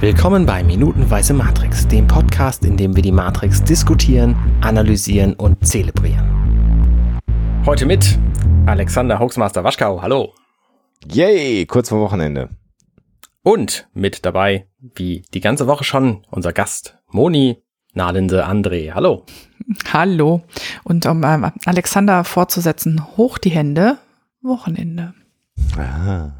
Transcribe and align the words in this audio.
Willkommen 0.00 0.46
bei 0.46 0.64
Minutenweise 0.64 1.34
Matrix, 1.34 1.86
dem 1.86 2.06
Podcast, 2.06 2.64
in 2.64 2.78
dem 2.78 2.96
wir 2.96 3.02
die 3.02 3.12
Matrix 3.12 3.62
diskutieren, 3.62 4.34
analysieren 4.62 5.34
und 5.34 5.66
zelebrieren. 5.66 7.22
Heute 7.66 7.84
mit 7.84 8.18
Alexander 8.64 9.18
Hoaxmaster 9.18 9.62
Waschkau, 9.62 10.00
hallo. 10.00 10.32
Yay, 11.06 11.66
kurz 11.66 11.90
vor 11.90 12.00
Wochenende. 12.00 12.48
Und 13.42 13.90
mit 13.92 14.24
dabei, 14.24 14.68
wie 14.78 15.22
die 15.34 15.40
ganze 15.40 15.66
Woche 15.66 15.84
schon, 15.84 16.26
unser 16.30 16.54
Gast 16.54 16.96
Moni 17.10 17.62
Nalinde 17.92 18.46
André, 18.46 18.94
hallo. 18.94 19.26
Hallo. 19.92 20.44
Und 20.82 21.04
um 21.04 21.22
ähm, 21.24 21.52
Alexander 21.66 22.24
fortzusetzen, 22.24 23.04
hoch 23.18 23.36
die 23.36 23.50
Hände, 23.50 23.98
Wochenende. 24.40 25.12
Ah. 25.76 26.39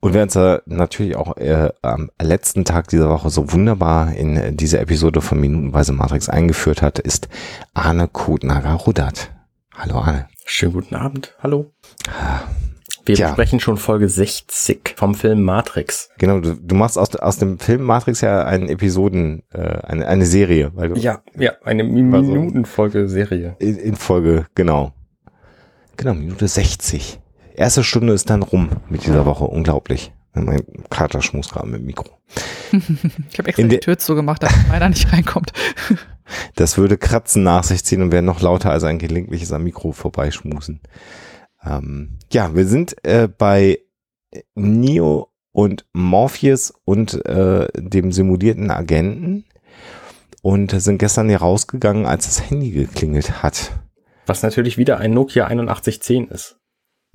Und 0.00 0.14
wer 0.14 0.22
uns 0.22 0.36
äh, 0.36 0.60
natürlich 0.66 1.16
auch 1.16 1.36
äh, 1.36 1.70
am 1.82 2.10
letzten 2.20 2.64
Tag 2.64 2.88
dieser 2.88 3.08
Woche 3.08 3.30
so 3.30 3.52
wunderbar 3.52 4.12
in 4.14 4.36
äh, 4.36 4.52
diese 4.52 4.78
Episode 4.78 5.20
von 5.20 5.40
Minutenweise 5.40 5.92
Matrix 5.92 6.28
eingeführt 6.28 6.82
hat, 6.82 6.98
ist 6.98 7.28
Arne 7.74 8.08
Kutnager-Rudert. 8.08 9.32
Hallo 9.74 9.98
Arne. 9.98 10.28
Schönen 10.44 10.72
guten 10.72 10.94
Abend, 10.94 11.34
hallo. 11.42 11.72
Wir 13.04 13.14
Tja. 13.14 13.28
besprechen 13.28 13.60
schon 13.60 13.76
Folge 13.76 14.08
60 14.08 14.94
vom 14.96 15.14
Film 15.14 15.42
Matrix. 15.42 16.10
Genau, 16.18 16.40
du, 16.40 16.54
du 16.54 16.74
machst 16.74 16.98
aus, 16.98 17.14
aus 17.14 17.38
dem 17.38 17.58
Film 17.58 17.82
Matrix 17.82 18.20
ja 18.20 18.44
einen 18.44 18.68
Episoden, 18.68 19.44
äh, 19.52 19.60
eine, 19.60 20.06
eine 20.08 20.26
Serie. 20.26 20.72
Weil 20.74 20.88
du, 20.88 20.96
ja, 20.96 21.22
ja, 21.36 21.52
eine 21.64 21.84
Minutenfolge-Serie. 21.84 23.56
In, 23.60 23.76
in 23.76 23.96
Folge, 23.96 24.46
genau. 24.54 24.92
Genau, 25.96 26.14
Minute 26.14 26.48
60 26.48 27.20
erste 27.56 27.84
Stunde 27.84 28.12
ist 28.12 28.30
dann 28.30 28.42
rum 28.42 28.70
mit 28.88 29.04
dieser 29.06 29.26
Woche. 29.26 29.44
Unglaublich. 29.44 30.12
Mein 30.34 30.62
Kater 30.90 31.22
schmus 31.22 31.48
gerade 31.48 31.66
mit 31.66 31.80
dem 31.80 31.86
Mikro. 31.86 32.10
ich 32.72 33.38
habe 33.38 33.48
extra 33.48 33.62
In 33.62 33.68
die 33.68 33.78
Tür 33.78 33.98
zugemacht, 33.98 34.42
damit 34.42 34.68
meiner 34.68 34.88
nicht 34.88 35.10
reinkommt. 35.12 35.52
das 36.56 36.76
würde 36.76 36.98
Kratzen 36.98 37.42
nach 37.42 37.64
sich 37.64 37.84
ziehen 37.84 38.02
und 38.02 38.12
wäre 38.12 38.22
noch 38.22 38.42
lauter 38.42 38.70
als 38.70 38.84
ein 38.84 38.98
gelegentliches 38.98 39.52
am 39.52 39.64
Mikro 39.64 39.92
vorbeischmusen. 39.92 40.80
Ähm, 41.64 42.18
ja, 42.30 42.54
wir 42.54 42.66
sind 42.66 42.96
äh, 43.04 43.28
bei 43.28 43.78
Neo 44.54 45.32
und 45.52 45.86
Morpheus 45.94 46.74
und 46.84 47.24
äh, 47.24 47.68
dem 47.74 48.12
simulierten 48.12 48.70
Agenten 48.70 49.46
und 50.42 50.70
sind 50.70 50.98
gestern 50.98 51.28
hier 51.28 51.38
rausgegangen, 51.38 52.04
als 52.04 52.26
das 52.26 52.50
Handy 52.50 52.70
geklingelt 52.70 53.42
hat. 53.42 53.72
Was 54.26 54.42
natürlich 54.42 54.76
wieder 54.76 54.98
ein 54.98 55.14
Nokia 55.14 55.46
8110 55.46 56.28
ist. 56.28 56.58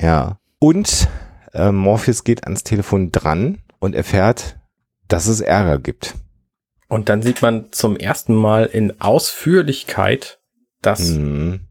Ja. 0.02 0.40
Und 0.60 1.08
äh, 1.54 1.72
Morpheus 1.72 2.24
geht 2.24 2.46
ans 2.46 2.64
Telefon 2.64 3.12
dran 3.12 3.60
und 3.80 3.96
erfährt, 3.96 4.60
dass 5.08 5.28
es 5.28 5.42
Ärger 5.42 5.80
gibt. 5.80 6.16
Und 6.88 7.10
dann 7.10 7.22
sieht 7.22 7.42
man 7.42 7.72
zum 7.72 7.96
ersten 7.96 8.36
Mal 8.36 8.66
in 8.66 9.00
Ausführlichkeit 9.00 10.40
das 10.82 11.12
mhm. 11.12 11.68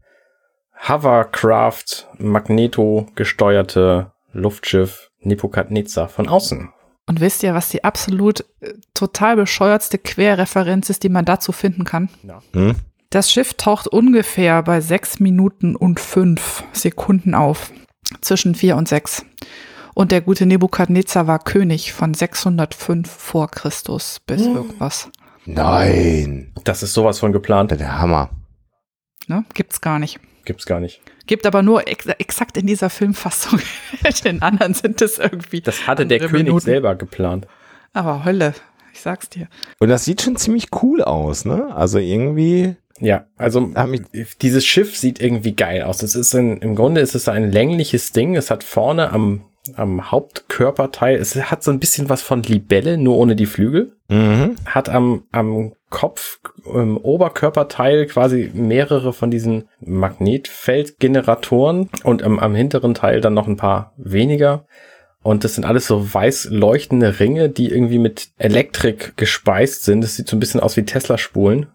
Hovercraft 0.87 2.07
Magneto 2.17 3.07
gesteuerte 3.15 4.13
Luftschiff 4.31 5.11
Nebukadnezar 5.19 6.09
von 6.09 6.27
außen. 6.27 6.69
Und 7.07 7.19
wisst 7.19 7.43
ihr, 7.43 7.53
was 7.53 7.69
die 7.69 7.83
absolut 7.83 8.45
äh, 8.61 8.73
total 8.93 9.35
bescheuertste 9.35 9.97
Querreferenz 9.97 10.89
ist, 10.89 11.03
die 11.03 11.09
man 11.09 11.25
dazu 11.25 11.51
finden 11.51 11.83
kann? 11.83 12.09
Ja. 12.23 12.41
Hm? 12.53 12.75
Das 13.09 13.29
Schiff 13.29 13.55
taucht 13.55 13.87
ungefähr 13.87 14.63
bei 14.63 14.79
sechs 14.79 15.19
Minuten 15.19 15.75
und 15.75 15.99
fünf 15.99 16.63
Sekunden 16.71 17.35
auf 17.35 17.71
zwischen 18.21 18.55
vier 18.55 18.75
und 18.75 18.87
sechs. 18.87 19.25
Und 19.93 20.11
der 20.11 20.21
gute 20.21 20.45
Nebukadnezar 20.45 21.27
war 21.27 21.39
König 21.39 21.93
von 21.93 22.13
605 22.13 23.09
vor 23.09 23.49
Christus 23.49 24.21
bis 24.25 24.45
hm. 24.45 24.55
irgendwas. 24.55 25.09
Nein. 25.45 26.51
Das 26.63 26.83
ist 26.83 26.93
sowas 26.93 27.19
von 27.19 27.31
geplant. 27.31 27.71
Der 27.71 27.99
Hammer. 27.99 28.29
Ne? 29.27 29.43
Gibt's 29.53 29.81
gar 29.81 29.99
nicht. 29.99 30.19
Gibt's 30.45 30.65
gar 30.65 30.79
nicht. 30.79 31.01
Gibt 31.27 31.45
aber 31.45 31.61
nur 31.61 31.87
ex 31.87 32.07
exakt 32.07 32.57
in 32.57 32.67
dieser 32.67 32.89
Filmfassung. 32.89 33.59
Den 34.23 34.41
anderen 34.41 34.73
sind 34.73 35.01
es 35.01 35.19
irgendwie. 35.19 35.61
Das 35.61 35.87
hatte 35.87 36.05
der 36.05 36.19
König 36.19 36.45
Minuten. 36.45 36.65
selber 36.65 36.95
geplant. 36.95 37.47
Aber 37.93 38.25
Hölle, 38.25 38.53
ich 38.93 39.01
sag's 39.01 39.29
dir. 39.29 39.47
Und 39.79 39.89
das 39.89 40.05
sieht 40.05 40.21
schon 40.21 40.35
ziemlich 40.35 40.69
cool 40.81 41.03
aus, 41.03 41.45
ne? 41.45 41.73
Also 41.75 41.99
irgendwie. 41.99 42.75
Ja, 43.01 43.25
also 43.35 43.73
dieses 44.41 44.65
Schiff 44.65 44.95
sieht 44.95 45.19
irgendwie 45.19 45.55
geil 45.55 45.81
aus. 45.81 46.03
Es 46.03 46.15
ist 46.15 46.35
ein, 46.35 46.57
im 46.57 46.75
Grunde 46.75 47.01
ist 47.01 47.15
es 47.15 47.27
ein 47.27 47.51
längliches 47.51 48.11
Ding. 48.11 48.35
Es 48.35 48.51
hat 48.51 48.63
vorne 48.63 49.11
am, 49.11 49.45
am 49.75 50.11
Hauptkörperteil, 50.11 51.15
es 51.15 51.35
hat 51.35 51.63
so 51.63 51.71
ein 51.71 51.79
bisschen 51.79 52.09
was 52.09 52.21
von 52.21 52.43
Libelle, 52.43 52.99
nur 52.99 53.17
ohne 53.17 53.35
die 53.35 53.47
Flügel. 53.47 53.93
Mhm. 54.07 54.55
Hat 54.65 54.89
am, 54.89 55.23
am 55.31 55.73
Kopf, 55.89 56.41
im 56.65 56.97
Oberkörperteil 56.97 58.05
quasi 58.05 58.51
mehrere 58.53 59.13
von 59.13 59.31
diesen 59.31 59.67
Magnetfeldgeneratoren 59.79 61.89
und 62.03 62.21
am, 62.21 62.37
am 62.37 62.53
hinteren 62.53 62.93
Teil 62.93 63.19
dann 63.19 63.33
noch 63.33 63.47
ein 63.47 63.57
paar 63.57 63.95
weniger. 63.97 64.67
Und 65.23 65.43
das 65.43 65.55
sind 65.55 65.65
alles 65.65 65.87
so 65.87 66.13
weiß 66.13 66.49
leuchtende 66.51 67.19
Ringe, 67.19 67.49
die 67.49 67.71
irgendwie 67.71 67.99
mit 67.99 68.29
Elektrik 68.37 69.17
gespeist 69.17 69.85
sind. 69.85 70.01
Das 70.01 70.15
sieht 70.15 70.27
so 70.27 70.35
ein 70.35 70.39
bisschen 70.39 70.59
aus 70.59 70.77
wie 70.77 70.85
Tesla-Spulen. 70.85 71.67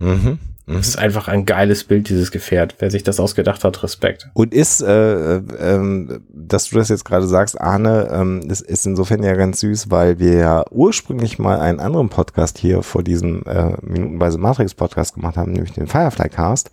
Mhm. 0.00 0.38
Mhm. 0.66 0.76
Das 0.76 0.88
ist 0.88 0.98
einfach 0.98 1.28
ein 1.28 1.46
geiles 1.46 1.84
Bild, 1.84 2.08
dieses 2.08 2.30
Gefährt. 2.30 2.76
Wer 2.78 2.90
sich 2.90 3.02
das 3.02 3.20
ausgedacht 3.20 3.64
hat, 3.64 3.82
Respekt. 3.82 4.28
Und 4.34 4.54
ist, 4.54 4.82
äh, 4.82 5.36
äh, 5.36 6.20
dass 6.32 6.70
du 6.70 6.76
das 6.76 6.88
jetzt 6.88 7.04
gerade 7.04 7.26
sagst, 7.26 7.60
Arne, 7.60 8.08
ähm, 8.12 8.42
das 8.46 8.60
ist 8.60 8.86
insofern 8.86 9.22
ja 9.22 9.34
ganz 9.34 9.60
süß, 9.60 9.90
weil 9.90 10.18
wir 10.18 10.34
ja 10.34 10.64
ursprünglich 10.70 11.38
mal 11.38 11.60
einen 11.60 11.80
anderen 11.80 12.08
Podcast 12.08 12.58
hier 12.58 12.82
vor 12.82 13.02
diesem 13.02 13.42
äh, 13.46 13.72
Minutenweise 13.82 14.38
Matrix 14.38 14.74
Podcast 14.74 15.14
gemacht 15.14 15.36
haben, 15.36 15.52
nämlich 15.52 15.72
den 15.72 15.86
Firefly 15.86 16.28
Cast. 16.28 16.70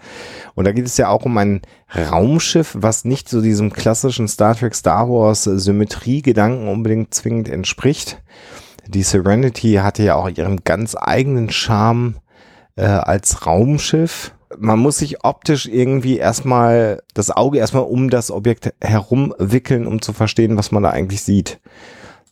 Und 0.55 0.65
da 0.65 0.71
geht 0.71 0.85
es 0.85 0.97
ja 0.97 1.09
auch 1.09 1.25
um 1.25 1.37
ein 1.37 1.61
Raumschiff, 1.95 2.75
was 2.79 3.05
nicht 3.05 3.29
so 3.29 3.41
diesem 3.41 3.71
klassischen 3.71 4.27
Star 4.27 4.55
Trek 4.55 4.75
Star 4.75 5.09
Wars 5.09 5.43
Symmetrie-Gedanken 5.43 6.67
unbedingt 6.67 7.13
zwingend 7.13 7.49
entspricht. 7.49 8.21
Die 8.87 9.03
Serenity 9.03 9.75
hatte 9.75 10.03
ja 10.03 10.15
auch 10.15 10.29
ihren 10.29 10.63
ganz 10.63 10.95
eigenen 10.97 11.49
Charme 11.49 12.15
äh, 12.77 12.85
als 12.85 13.45
Raumschiff. 13.45 14.31
Man 14.57 14.79
muss 14.79 14.99
sich 14.99 15.25
optisch 15.25 15.65
irgendwie 15.65 16.17
erstmal 16.17 17.03
das 17.13 17.31
Auge 17.31 17.57
erstmal 17.57 17.83
um 17.83 18.09
das 18.09 18.31
Objekt 18.31 18.73
herumwickeln, 18.81 19.85
um 19.85 20.01
zu 20.01 20.13
verstehen, 20.13 20.57
was 20.57 20.71
man 20.71 20.83
da 20.83 20.91
eigentlich 20.91 21.21
sieht. 21.21 21.59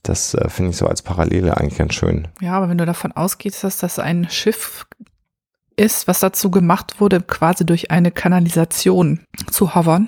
Das 0.01 0.33
äh, 0.33 0.49
finde 0.49 0.71
ich 0.71 0.77
so 0.77 0.87
als 0.87 1.01
Parallele 1.01 1.57
eigentlich 1.57 1.77
ganz 1.77 1.93
schön. 1.93 2.27
Ja, 2.39 2.53
aber 2.53 2.69
wenn 2.69 2.77
du 2.77 2.85
davon 2.85 3.11
ausgehst, 3.11 3.63
dass 3.63 3.77
das 3.77 3.99
ein 3.99 4.29
Schiff 4.29 4.85
ist, 5.75 6.07
was 6.07 6.21
dazu 6.21 6.49
gemacht 6.51 7.01
wurde, 7.01 7.21
quasi 7.21 7.65
durch 7.65 7.91
eine 7.91 8.11
Kanalisation 8.11 9.21
zu 9.51 9.75
hovern, 9.75 10.07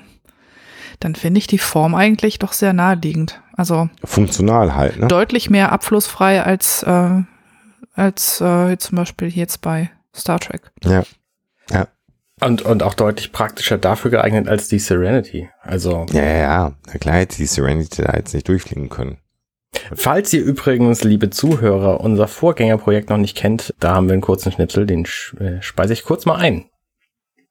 dann 1.00 1.14
finde 1.14 1.38
ich 1.38 1.46
die 1.46 1.58
Form 1.58 1.94
eigentlich 1.94 2.38
doch 2.38 2.52
sehr 2.52 2.72
naheliegend. 2.72 3.42
Also 3.54 3.90
funktional 4.04 4.74
halt, 4.74 4.98
ne? 4.98 5.08
Deutlich 5.08 5.50
mehr 5.50 5.72
abflussfrei 5.72 6.42
als 6.42 6.82
äh, 6.84 7.22
als 7.94 8.40
äh, 8.40 8.78
zum 8.78 8.96
Beispiel 8.96 9.28
jetzt 9.28 9.60
bei 9.60 9.90
Star 10.14 10.40
Trek. 10.40 10.70
Ja. 10.84 11.04
Ja. 11.70 11.88
Und, 12.40 12.62
und 12.62 12.82
auch 12.82 12.94
deutlich 12.94 13.32
praktischer 13.32 13.78
dafür 13.78 14.10
geeignet 14.10 14.48
als 14.48 14.68
die 14.68 14.78
Serenity. 14.78 15.48
Also. 15.60 16.06
Ja, 16.12 16.22
ja, 16.22 16.36
ja. 16.36 16.72
Na 16.86 16.98
klar 16.98 17.16
hätte 17.16 17.36
die 17.36 17.46
Serenity 17.46 18.02
da 18.02 18.14
jetzt 18.14 18.32
nicht 18.32 18.48
durchfliegen 18.48 18.88
können. 18.88 19.18
Falls 19.94 20.32
ihr 20.32 20.42
übrigens, 20.42 21.04
liebe 21.04 21.30
Zuhörer, 21.30 22.00
unser 22.00 22.26
Vorgängerprojekt 22.26 23.10
noch 23.10 23.18
nicht 23.18 23.36
kennt, 23.36 23.74
da 23.80 23.94
haben 23.94 24.08
wir 24.08 24.14
einen 24.14 24.22
kurzen 24.22 24.52
Schnipsel, 24.52 24.86
den 24.86 25.04
äh, 25.38 25.60
speise 25.60 25.92
ich 25.92 26.04
kurz 26.04 26.26
mal 26.26 26.36
ein. 26.36 26.66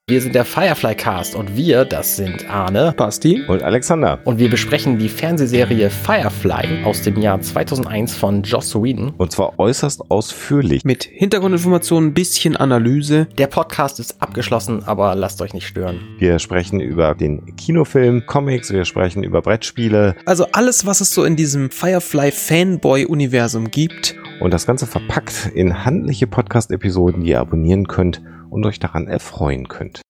Wir 0.10 0.22
sind 0.22 0.36
der 0.36 0.46
Firefly 0.46 0.96
Cast 0.96 1.36
und 1.36 1.58
wir, 1.58 1.84
das 1.84 2.16
sind 2.16 2.50
Arne, 2.50 2.94
Basti 2.96 3.44
und 3.46 3.62
Alexander. 3.62 4.20
Und 4.24 4.40
wir 4.40 4.50
besprechen 4.50 4.98
die 4.98 5.10
Fernsehserie 5.10 5.90
Firefly 5.90 6.86
aus 6.86 7.02
dem 7.02 7.20
Jahr 7.20 7.42
2001 7.42 8.16
von 8.16 8.42
Joss 8.42 8.74
Whedon. 8.74 9.12
Und 9.18 9.34
zwar 9.34 9.60
äußerst 9.60 10.10
ausführlich. 10.10 10.86
Mit 10.86 11.04
Hintergrundinformationen, 11.04 12.14
bisschen 12.14 12.56
Analyse. 12.56 13.28
Der 13.38 13.48
Podcast 13.48 14.00
ist 14.00 14.22
abgeschlossen, 14.22 14.82
aber 14.86 15.14
lasst 15.14 15.42
euch 15.42 15.54
nicht 15.54 15.68
stören. 15.68 16.00
Wir 16.20 16.40
sprechen 16.40 16.80
über 16.80 17.14
den 17.14 17.58
Kinofilm, 17.58 18.26
Comics, 18.28 18.72
wir 18.72 18.86
sprechen 18.86 19.24
über 19.24 19.42
Brettspiele. 19.42 20.16
Also 20.24 20.46
alles, 20.54 20.86
was 20.86 21.02
es 21.02 21.14
so 21.14 21.26
in 21.26 21.36
diesem 21.36 21.70
Firefly 21.70 22.32
Fanboy-Universum 22.32 23.72
gibt. 23.72 24.16
Und 24.40 24.54
das 24.54 24.66
Ganze 24.66 24.88
verpackt 24.88 25.52
in 25.54 25.84
handliche 25.84 26.28
Podcast-Episoden, 26.28 27.26
die 27.26 27.32
ihr 27.32 27.42
abonnieren 27.42 27.90
könnt 27.90 28.22
und 28.50 28.66
euch 28.66 28.80
daran 28.80 29.08
erfreuen 29.08 29.68
könnt. 29.68 30.02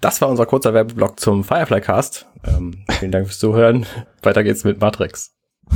Das 0.00 0.20
war 0.20 0.28
unser 0.28 0.46
kurzer 0.46 0.74
Werbeblock 0.74 1.18
zum 1.18 1.42
Firefly 1.42 1.80
Cast. 1.80 2.26
Ähm, 2.44 2.84
vielen 2.98 3.12
Dank 3.12 3.26
fürs 3.26 3.38
Zuhören. 3.38 3.86
Weiter 4.22 4.44
geht's 4.44 4.64
mit 4.64 4.80
Matrix. 4.80 5.32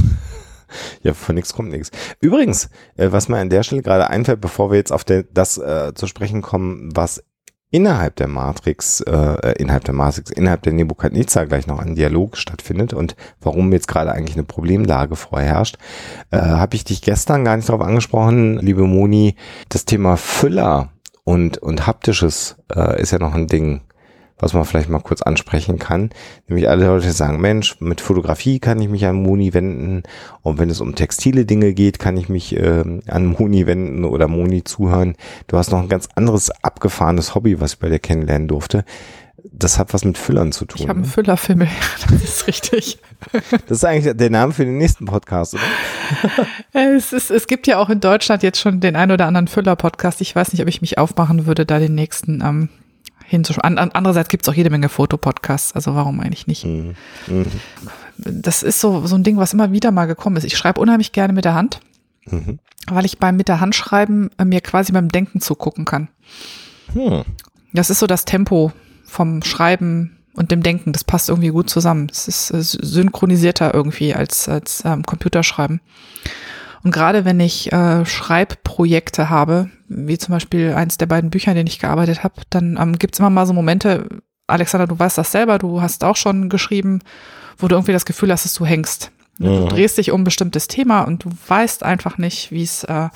Ja, 1.03 1.15
von 1.15 1.35
nichts 1.35 1.53
kommt 1.53 1.71
nichts. 1.71 1.91
Übrigens, 2.21 2.71
äh, 2.97 3.11
was 3.11 3.29
mir 3.29 3.39
an 3.39 3.51
der 3.51 3.65
Stelle 3.65 3.83
gerade 3.83 4.09
einfällt, 4.09 4.41
bevor 4.41 4.71
wir 4.71 4.77
jetzt 4.77 4.93
auf 4.93 5.03
der, 5.03 5.25
das 5.25 5.59
äh, 5.59 5.95
zu 5.95 6.07
sprechen 6.07 6.43
kommen, 6.43 6.91
was 6.95 7.25
innerhalb 7.71 8.17
der 8.17 8.29
Matrix, 8.29 9.01
äh, 9.01 9.53
innerhalb 9.59 9.85
der 9.85 9.95
Matrix, 9.95 10.31
innerhalb 10.31 10.63
der 10.63 10.73
Nebukadnezar 10.73 11.47
gleich 11.47 11.67
noch 11.67 11.79
ein 11.79 11.95
Dialog 11.95 12.37
stattfindet 12.37 12.93
und 12.93 13.17
warum 13.41 13.73
jetzt 13.73 13.89
gerade 13.89 14.13
eigentlich 14.13 14.37
eine 14.37 14.45
Problemlage 14.45 15.17
vorherrscht, 15.17 15.79
äh, 16.31 16.39
habe 16.39 16.75
ich 16.77 16.85
dich 16.85 17.03
gestern 17.03 17.45
gar 17.45 17.57
nicht 17.57 17.69
darauf 17.69 17.83
angesprochen, 17.83 18.59
liebe 18.59 18.85
Moni, 18.85 19.37
das 19.69 19.85
Thema 19.85 20.17
Füller 20.17 20.91
und, 21.31 21.59
und 21.59 21.87
haptisches 21.87 22.57
äh, 22.75 23.01
ist 23.01 23.13
ja 23.13 23.21
noch 23.21 23.35
ein 23.35 23.47
Ding 23.47 23.83
was 24.43 24.55
man 24.55 24.65
vielleicht 24.65 24.89
mal 24.89 25.01
kurz 25.01 25.21
ansprechen 25.21 25.79
kann. 25.79 26.09
Nämlich 26.49 26.67
alle 26.69 26.87
Leute 26.87 27.13
sagen, 27.13 27.43
Mensch, 27.43 27.79
mit 27.81 28.01
Fotografie 28.01 28.59
kann 28.59 28.81
ich 28.81 28.89
mich 28.89 29.05
an 29.05 29.23
Moni 29.23 29.53
wenden 29.53 30.03
und 30.41 30.59
wenn 30.59 30.71
es 30.71 30.81
um 30.81 30.95
textile 30.95 31.45
Dinge 31.45 31.75
geht, 31.75 31.99
kann 31.99 32.17
ich 32.17 32.31
mich 32.31 32.57
äh, 32.57 32.83
an 33.07 33.27
Moni 33.27 33.67
wenden 33.67 34.05
oder 34.07 34.29
Moni 34.29 34.65
zuhören. 34.65 35.15
Du 35.47 35.59
hast 35.59 35.71
noch 35.71 35.83
ein 35.83 35.91
ganz 35.91 36.09
anderes 36.15 36.51
abgefahrenes 36.63 37.35
Hobby, 37.35 37.61
was 37.61 37.75
ich 37.75 37.79
bei 37.81 37.91
dir 37.91 37.99
kennenlernen 37.99 38.49
durfte. 38.49 38.85
Das 39.53 39.79
hat 39.79 39.93
was 39.95 40.05
mit 40.05 40.19
Füllern 40.19 40.53
zu 40.53 40.65
tun. 40.65 40.77
Ich 40.81 40.89
habe 40.89 40.99
einen 40.99 41.07
ne? 41.07 41.13
Füllerfimmel, 41.13 41.69
das 42.11 42.23
ist 42.23 42.47
richtig. 42.47 42.99
Das 43.67 43.79
ist 43.79 43.85
eigentlich 43.85 44.17
der 44.17 44.31
Name 44.31 44.53
für 44.53 44.65
den 44.65 44.79
nächsten 44.79 45.05
Podcast, 45.05 45.55
oder? 45.55 45.63
Es, 46.73 47.13
ist, 47.13 47.31
es 47.31 47.47
gibt 47.47 47.67
ja 47.67 47.79
auch 47.79 47.91
in 47.91 48.01
Deutschland 48.01 48.43
jetzt 48.43 48.61
schon 48.61 48.81
den 48.81 48.97
ein 48.97 49.11
oder 49.11 49.27
anderen 49.27 49.49
Füller-Podcast. 49.49 50.21
Ich 50.21 50.35
weiß 50.35 50.53
nicht, 50.53 50.63
ob 50.63 50.69
ich 50.69 50.81
mich 50.81 50.99
aufmachen 50.99 51.47
würde, 51.47 51.67
da 51.67 51.79
den 51.79 51.95
nächsten 51.95 52.43
ähm, 52.43 52.69
hinzuschauen. 53.25 53.79
An, 53.79 53.91
andererseits 53.93 54.29
gibt 54.29 54.45
es 54.45 54.49
auch 54.49 54.55
jede 54.55 54.71
Menge 54.71 54.89
Fotopodcasts, 54.89 55.73
also 55.75 55.95
warum 55.95 56.21
eigentlich 56.21 56.47
nicht? 56.47 56.65
Mhm. 56.65 56.95
Mhm. 57.27 57.47
Das 58.19 58.63
ist 58.63 58.81
so, 58.81 59.07
so 59.07 59.15
ein 59.15 59.23
Ding, 59.23 59.39
was 59.39 59.53
immer 59.53 59.73
wieder 59.73 59.93
mal 59.93 60.07
gekommen 60.07 60.37
ist. 60.37 60.45
Ich 60.45 60.57
schreibe 60.57 60.81
unheimlich 60.81 61.13
gerne 61.13 61.33
mit 61.33 61.45
der 61.45 61.55
Hand, 61.55 61.81
mhm. 62.27 62.59
weil 62.89 63.05
ich 63.05 63.19
beim 63.19 63.37
mit 63.37 63.49
der 63.49 63.61
Hand 63.61 63.75
schreiben 63.75 64.31
äh, 64.39 64.45
mir 64.45 64.61
quasi 64.61 64.93
beim 64.93 65.09
Denken 65.09 65.41
zugucken 65.41 65.85
kann. 65.85 66.09
Hm. 66.93 67.23
Das 67.73 67.89
ist 67.89 68.01
so 68.01 68.07
das 68.07 68.25
Tempo 68.25 68.73
vom 69.11 69.43
Schreiben 69.43 70.19
und 70.35 70.51
dem 70.51 70.63
Denken. 70.63 70.93
Das 70.93 71.05
passt 71.05 71.29
irgendwie 71.29 71.49
gut 71.49 71.69
zusammen. 71.69 72.09
Es 72.11 72.29
ist 72.29 72.51
äh, 72.51 72.63
synchronisierter 72.63 73.75
irgendwie 73.75 74.15
als, 74.15 74.49
als 74.49 74.83
ähm, 74.85 75.05
Computerschreiben. 75.05 75.81
Und 76.83 76.93
gerade 76.93 77.25
wenn 77.25 77.41
ich 77.41 77.73
äh, 77.73 78.07
Schreibprojekte 78.07 79.29
habe, 79.29 79.69
wie 79.89 80.17
zum 80.17 80.33
Beispiel 80.33 80.73
eins 80.73 80.97
der 80.97 81.07
beiden 81.07 81.31
Bücher, 81.31 81.51
in 81.51 81.57
denen 81.57 81.67
ich 81.67 81.79
gearbeitet 81.79 82.25
habe, 82.25 82.35
dann 82.49 82.79
ähm, 82.81 82.99
gibt 82.99 83.15
es 83.15 83.21
immer 83.21 83.29
mal 83.29 83.47
so 83.47 83.53
Momente, 83.53 84.09
Alexander, 84.47 84.87
du 84.87 84.99
weißt 84.99 85.19
das 85.19 85.31
selber, 85.31 85.59
du 85.59 85.83
hast 85.83 86.05
auch 86.05 86.17
schon 86.17 86.49
geschrieben, 86.49 87.01
wo 87.59 87.69
du 87.69 87.75
irgendwie 87.75 87.93
das 87.93 88.07
Gefühl 88.07 88.33
hast, 88.33 88.45
dass 88.45 88.55
du 88.55 88.65
hängst. 88.65 89.11
Ja. 89.39 89.49
Du 89.49 89.69
drehst 89.69 89.99
dich 89.99 90.11
um 90.11 90.23
ein 90.23 90.25
bestimmtes 90.25 90.69
Thema 90.69 91.03
und 91.03 91.25
du 91.25 91.31
weißt 91.49 91.83
einfach 91.83 92.19
nicht, 92.19 92.51
wie 92.51 92.63
es, 92.63 92.85
äh, 92.85 93.09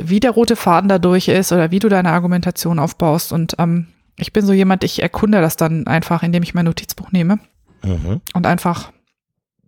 wie 0.00 0.20
der 0.20 0.32
rote 0.32 0.56
Faden 0.56 0.88
dadurch 0.88 1.28
ist 1.28 1.52
oder 1.52 1.70
wie 1.70 1.78
du 1.78 1.88
deine 1.88 2.10
Argumentation 2.10 2.78
aufbaust. 2.78 3.32
Und 3.32 3.54
ähm, 3.58 3.86
ich 4.16 4.32
bin 4.32 4.46
so 4.46 4.52
jemand, 4.52 4.84
ich 4.84 5.02
erkunde 5.02 5.40
das 5.40 5.56
dann 5.56 5.86
einfach, 5.86 6.22
indem 6.22 6.42
ich 6.42 6.54
mein 6.54 6.66
Notizbuch 6.66 7.12
nehme 7.12 7.38
mhm. 7.82 8.20
und 8.32 8.46
einfach 8.46 8.92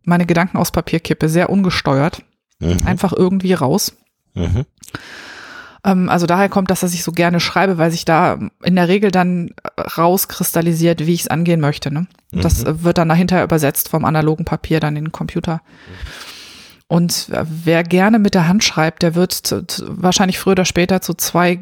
meine 0.04 0.26
Gedanken 0.26 0.56
aufs 0.56 0.70
Papier 0.70 1.00
kippe, 1.00 1.28
sehr 1.28 1.50
ungesteuert. 1.50 2.22
Mhm. 2.60 2.86
Einfach 2.86 3.12
irgendwie 3.12 3.52
raus. 3.52 3.96
Mhm. 4.34 4.64
Ähm, 5.84 6.08
also 6.08 6.26
daher 6.26 6.48
kommt 6.48 6.70
das, 6.70 6.80
dass 6.80 6.94
ich 6.94 7.02
so 7.02 7.12
gerne 7.12 7.40
schreibe, 7.40 7.78
weil 7.78 7.90
sich 7.90 8.04
da 8.04 8.38
in 8.62 8.76
der 8.76 8.88
Regel 8.88 9.10
dann 9.10 9.50
rauskristallisiert, 9.96 11.06
wie 11.06 11.14
ich 11.14 11.22
es 11.22 11.28
angehen 11.28 11.60
möchte. 11.60 11.92
Ne? 11.92 12.06
Mhm. 12.32 12.40
Das 12.40 12.64
wird 12.66 12.98
dann 12.98 13.08
dahinter 13.08 13.42
übersetzt 13.42 13.88
vom 13.88 14.04
analogen 14.04 14.44
Papier 14.44 14.80
dann 14.80 14.96
in 14.96 15.06
den 15.06 15.12
Computer. 15.12 15.60
Und 16.88 17.30
wer 17.30 17.82
gerne 17.82 18.20
mit 18.20 18.34
der 18.34 18.46
Hand 18.46 18.62
schreibt, 18.62 19.02
der 19.02 19.16
wird 19.16 19.32
zu, 19.32 19.66
zu, 19.66 19.84
wahrscheinlich 19.88 20.38
früher 20.38 20.52
oder 20.52 20.64
später 20.64 21.00
zu 21.00 21.14
zwei 21.14 21.58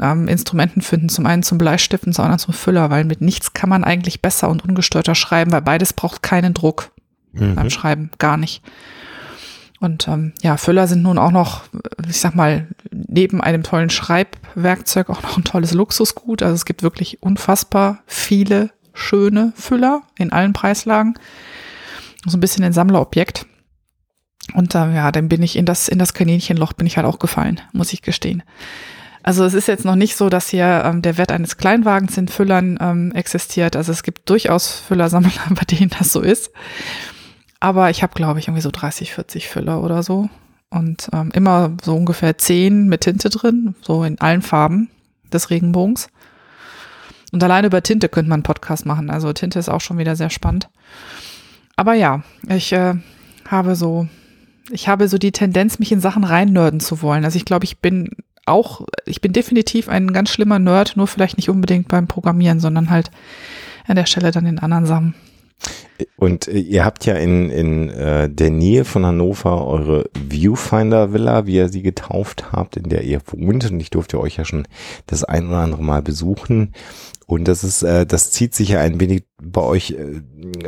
ähm, 0.00 0.28
Instrumenten 0.28 0.82
finden. 0.82 1.08
Zum 1.08 1.26
einen 1.26 1.42
zum 1.42 1.58
Bleistiften, 1.58 2.12
zum 2.12 2.24
anderen 2.24 2.38
zum 2.38 2.54
Füller, 2.54 2.90
weil 2.90 3.04
mit 3.04 3.20
nichts 3.20 3.52
kann 3.52 3.68
man 3.68 3.84
eigentlich 3.84 4.22
besser 4.22 4.48
und 4.48 4.64
ungestörter 4.64 5.14
schreiben, 5.14 5.52
weil 5.52 5.62
beides 5.62 5.92
braucht 5.92 6.22
keinen 6.22 6.54
Druck 6.54 6.90
mhm. 7.32 7.54
beim 7.54 7.70
Schreiben, 7.70 8.10
gar 8.18 8.36
nicht. 8.36 8.62
Und 9.80 10.08
ähm, 10.08 10.32
ja, 10.42 10.56
Füller 10.56 10.86
sind 10.86 11.02
nun 11.02 11.18
auch 11.18 11.30
noch, 11.30 11.64
ich 12.08 12.18
sag 12.18 12.34
mal, 12.34 12.68
neben 12.90 13.42
einem 13.42 13.62
tollen 13.62 13.90
Schreibwerkzeug 13.90 15.10
auch 15.10 15.22
noch 15.22 15.36
ein 15.36 15.44
tolles 15.44 15.74
Luxusgut. 15.74 16.42
Also 16.42 16.54
es 16.54 16.64
gibt 16.64 16.82
wirklich 16.82 17.22
unfassbar 17.22 17.98
viele 18.06 18.70
schöne 18.94 19.52
Füller 19.56 20.02
in 20.16 20.32
allen 20.32 20.54
Preislagen. 20.54 21.18
So 22.24 22.38
ein 22.38 22.40
bisschen 22.40 22.64
ein 22.64 22.72
Sammlerobjekt. 22.72 23.46
Und 24.54 24.74
ähm, 24.74 24.94
ja, 24.94 25.12
dann 25.12 25.28
bin 25.28 25.42
ich 25.42 25.56
in 25.56 25.66
das, 25.66 25.88
in 25.88 25.98
das 25.98 26.14
Kaninchenloch 26.14 26.72
bin 26.72 26.86
ich 26.86 26.96
halt 26.96 27.06
auch 27.06 27.18
gefallen, 27.18 27.60
muss 27.72 27.92
ich 27.92 28.02
gestehen. 28.02 28.42
Also 29.26 29.42
es 29.44 29.54
ist 29.54 29.68
jetzt 29.68 29.86
noch 29.86 29.96
nicht 29.96 30.16
so, 30.16 30.28
dass 30.28 30.50
hier 30.50 30.82
ähm, 30.84 31.00
der 31.00 31.16
Wert 31.16 31.32
eines 31.32 31.56
Kleinwagens 31.56 32.18
in 32.18 32.28
Füllern 32.28 32.78
ähm, 32.78 33.10
existiert. 33.12 33.74
Also 33.74 33.90
es 33.90 34.02
gibt 34.02 34.28
durchaus 34.28 34.80
Füllersammler, 34.80 35.30
bei 35.50 35.64
denen 35.64 35.90
das 35.98 36.12
so 36.12 36.20
ist. 36.20 36.50
Aber 37.58 37.88
ich 37.88 38.02
habe, 38.02 38.12
glaube 38.12 38.38
ich, 38.38 38.48
irgendwie 38.48 38.60
so 38.60 38.70
30, 38.70 39.14
40 39.14 39.48
Füller 39.48 39.82
oder 39.82 40.02
so. 40.02 40.28
Und 40.68 41.08
ähm, 41.14 41.30
immer 41.32 41.72
so 41.82 41.96
ungefähr 41.96 42.36
10 42.36 42.86
mit 42.86 43.00
Tinte 43.00 43.30
drin, 43.30 43.74
so 43.80 44.04
in 44.04 44.20
allen 44.20 44.42
Farben 44.42 44.90
des 45.32 45.48
Regenbogens. 45.48 46.08
Und 47.32 47.42
alleine 47.42 47.68
über 47.68 47.82
Tinte 47.82 48.10
könnte 48.10 48.28
man 48.28 48.38
einen 48.38 48.42
Podcast 48.42 48.84
machen. 48.84 49.08
Also 49.08 49.32
Tinte 49.32 49.58
ist 49.58 49.70
auch 49.70 49.80
schon 49.80 49.96
wieder 49.96 50.16
sehr 50.16 50.28
spannend. 50.28 50.68
Aber 51.76 51.94
ja, 51.94 52.22
ich 52.46 52.74
äh, 52.74 52.94
habe 53.48 53.74
so, 53.74 54.06
ich 54.70 54.86
habe 54.86 55.08
so 55.08 55.16
die 55.16 55.32
Tendenz, 55.32 55.78
mich 55.78 55.92
in 55.92 56.00
Sachen 56.00 56.24
reinnörden 56.24 56.80
zu 56.80 57.00
wollen. 57.00 57.24
Also 57.24 57.38
ich 57.38 57.46
glaube, 57.46 57.64
ich 57.64 57.78
bin 57.78 58.10
auch, 58.46 58.86
ich 59.06 59.20
bin 59.20 59.32
definitiv 59.32 59.88
ein 59.88 60.12
ganz 60.12 60.30
schlimmer 60.30 60.58
Nerd, 60.58 60.96
nur 60.96 61.06
vielleicht 61.06 61.36
nicht 61.36 61.48
unbedingt 61.48 61.88
beim 61.88 62.06
Programmieren, 62.06 62.60
sondern 62.60 62.90
halt 62.90 63.10
an 63.86 63.96
der 63.96 64.06
Stelle 64.06 64.30
dann 64.30 64.46
in 64.46 64.58
anderen 64.58 64.86
Sachen. 64.86 65.14
Und 66.16 66.48
äh, 66.48 66.58
ihr 66.58 66.84
habt 66.84 67.06
ja 67.06 67.14
in, 67.14 67.50
in 67.50 67.88
äh, 67.90 68.28
der 68.28 68.50
Nähe 68.50 68.84
von 68.84 69.06
Hannover 69.06 69.66
eure 69.66 70.10
Viewfinder 70.28 71.12
Villa, 71.12 71.46
wie 71.46 71.54
ihr 71.56 71.68
sie 71.68 71.82
getauft 71.82 72.52
habt, 72.52 72.76
in 72.76 72.88
der 72.88 73.04
ihr 73.04 73.20
wohnt. 73.26 73.70
Und 73.70 73.80
ich 73.80 73.90
durfte 73.90 74.20
euch 74.20 74.36
ja 74.36 74.44
schon 74.44 74.66
das 75.06 75.24
ein 75.24 75.48
oder 75.48 75.58
andere 75.58 75.82
Mal 75.82 76.02
besuchen. 76.02 76.72
Und 77.26 77.48
das 77.48 77.64
ist, 77.64 77.82
äh, 77.82 78.04
das 78.06 78.30
zieht 78.30 78.54
sich 78.54 78.70
ja 78.70 78.80
ein 78.80 79.00
wenig 79.00 79.24
bei 79.40 79.62
euch 79.62 79.92
äh, 79.92 80.20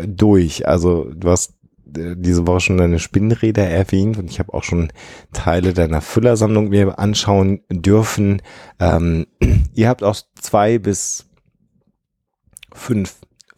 durch. 0.07 0.67
Also 0.69 1.11
du 1.15 1.31
hast 1.31 1.56
diese 1.97 2.47
Woche 2.47 2.61
schon 2.61 2.79
deine 2.79 2.99
Spinnräder 2.99 3.67
erwähnt 3.67 4.19
und 4.19 4.31
ich 4.31 4.39
habe 4.39 4.55
auch 4.55 4.65
schon 4.65 4.93
Teile 5.33 5.73
deiner 5.73 6.01
Füllersammlung 6.01 6.69
mir 6.69 6.99
anschauen 6.99 7.61
dürfen. 7.71 8.43
Ähm, 8.79 9.27
ihr 9.75 9.89
habt 9.89 10.03
auch 10.03 10.17
zwei 10.41 10.79
bis 10.79 11.27
fünf 12.73 13.17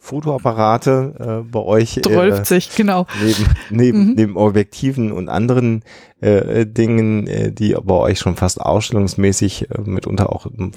Fotoapparate 0.09 1.43
äh, 1.45 1.51
bei 1.51 1.59
euch. 1.59 1.99
12 2.01 2.51
äh, 2.51 2.61
genau. 2.75 3.05
Neben, 3.21 3.45
neben, 3.69 4.05
mhm. 4.07 4.13
neben 4.15 4.37
Objektiven 4.37 5.11
und 5.11 5.29
anderen 5.29 5.83
äh, 6.19 6.65
Dingen, 6.65 7.27
äh, 7.27 7.51
die 7.51 7.75
bei 7.83 7.93
euch 7.93 8.19
schon 8.19 8.35
fast 8.35 8.59
ausstellungsmäßig 8.59 9.69
äh, 9.69 9.81
mitunter 9.81 10.31
auch 10.33 10.47
in, 10.47 10.71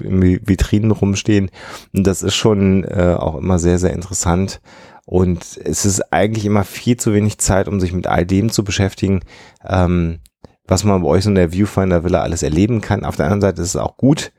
in 0.00 0.40
Vitrinen 0.48 0.90
rumstehen. 0.90 1.50
Und 1.94 2.06
das 2.06 2.22
ist 2.22 2.34
schon 2.34 2.82
äh, 2.84 3.14
auch 3.16 3.36
immer 3.36 3.60
sehr, 3.60 3.78
sehr 3.78 3.92
interessant. 3.92 4.60
Und 5.04 5.58
es 5.64 5.84
ist 5.84 6.12
eigentlich 6.12 6.44
immer 6.44 6.64
viel 6.64 6.96
zu 6.96 7.12
wenig 7.12 7.38
Zeit, 7.38 7.68
um 7.68 7.80
sich 7.80 7.92
mit 7.92 8.06
all 8.06 8.24
dem 8.24 8.50
zu 8.50 8.62
beschäftigen, 8.62 9.20
ähm, 9.66 10.20
was 10.66 10.84
man 10.84 11.02
bei 11.02 11.08
euch 11.08 11.24
so 11.24 11.30
in 11.30 11.34
der 11.34 11.52
Viewfinder 11.52 12.04
Villa 12.04 12.22
alles 12.22 12.42
erleben 12.42 12.80
kann. 12.80 13.04
Auf 13.04 13.16
der 13.16 13.26
anderen 13.26 13.40
Seite 13.40 13.62
ist 13.62 13.68
es 13.68 13.76
auch 13.76 13.96
gut, 13.96 14.32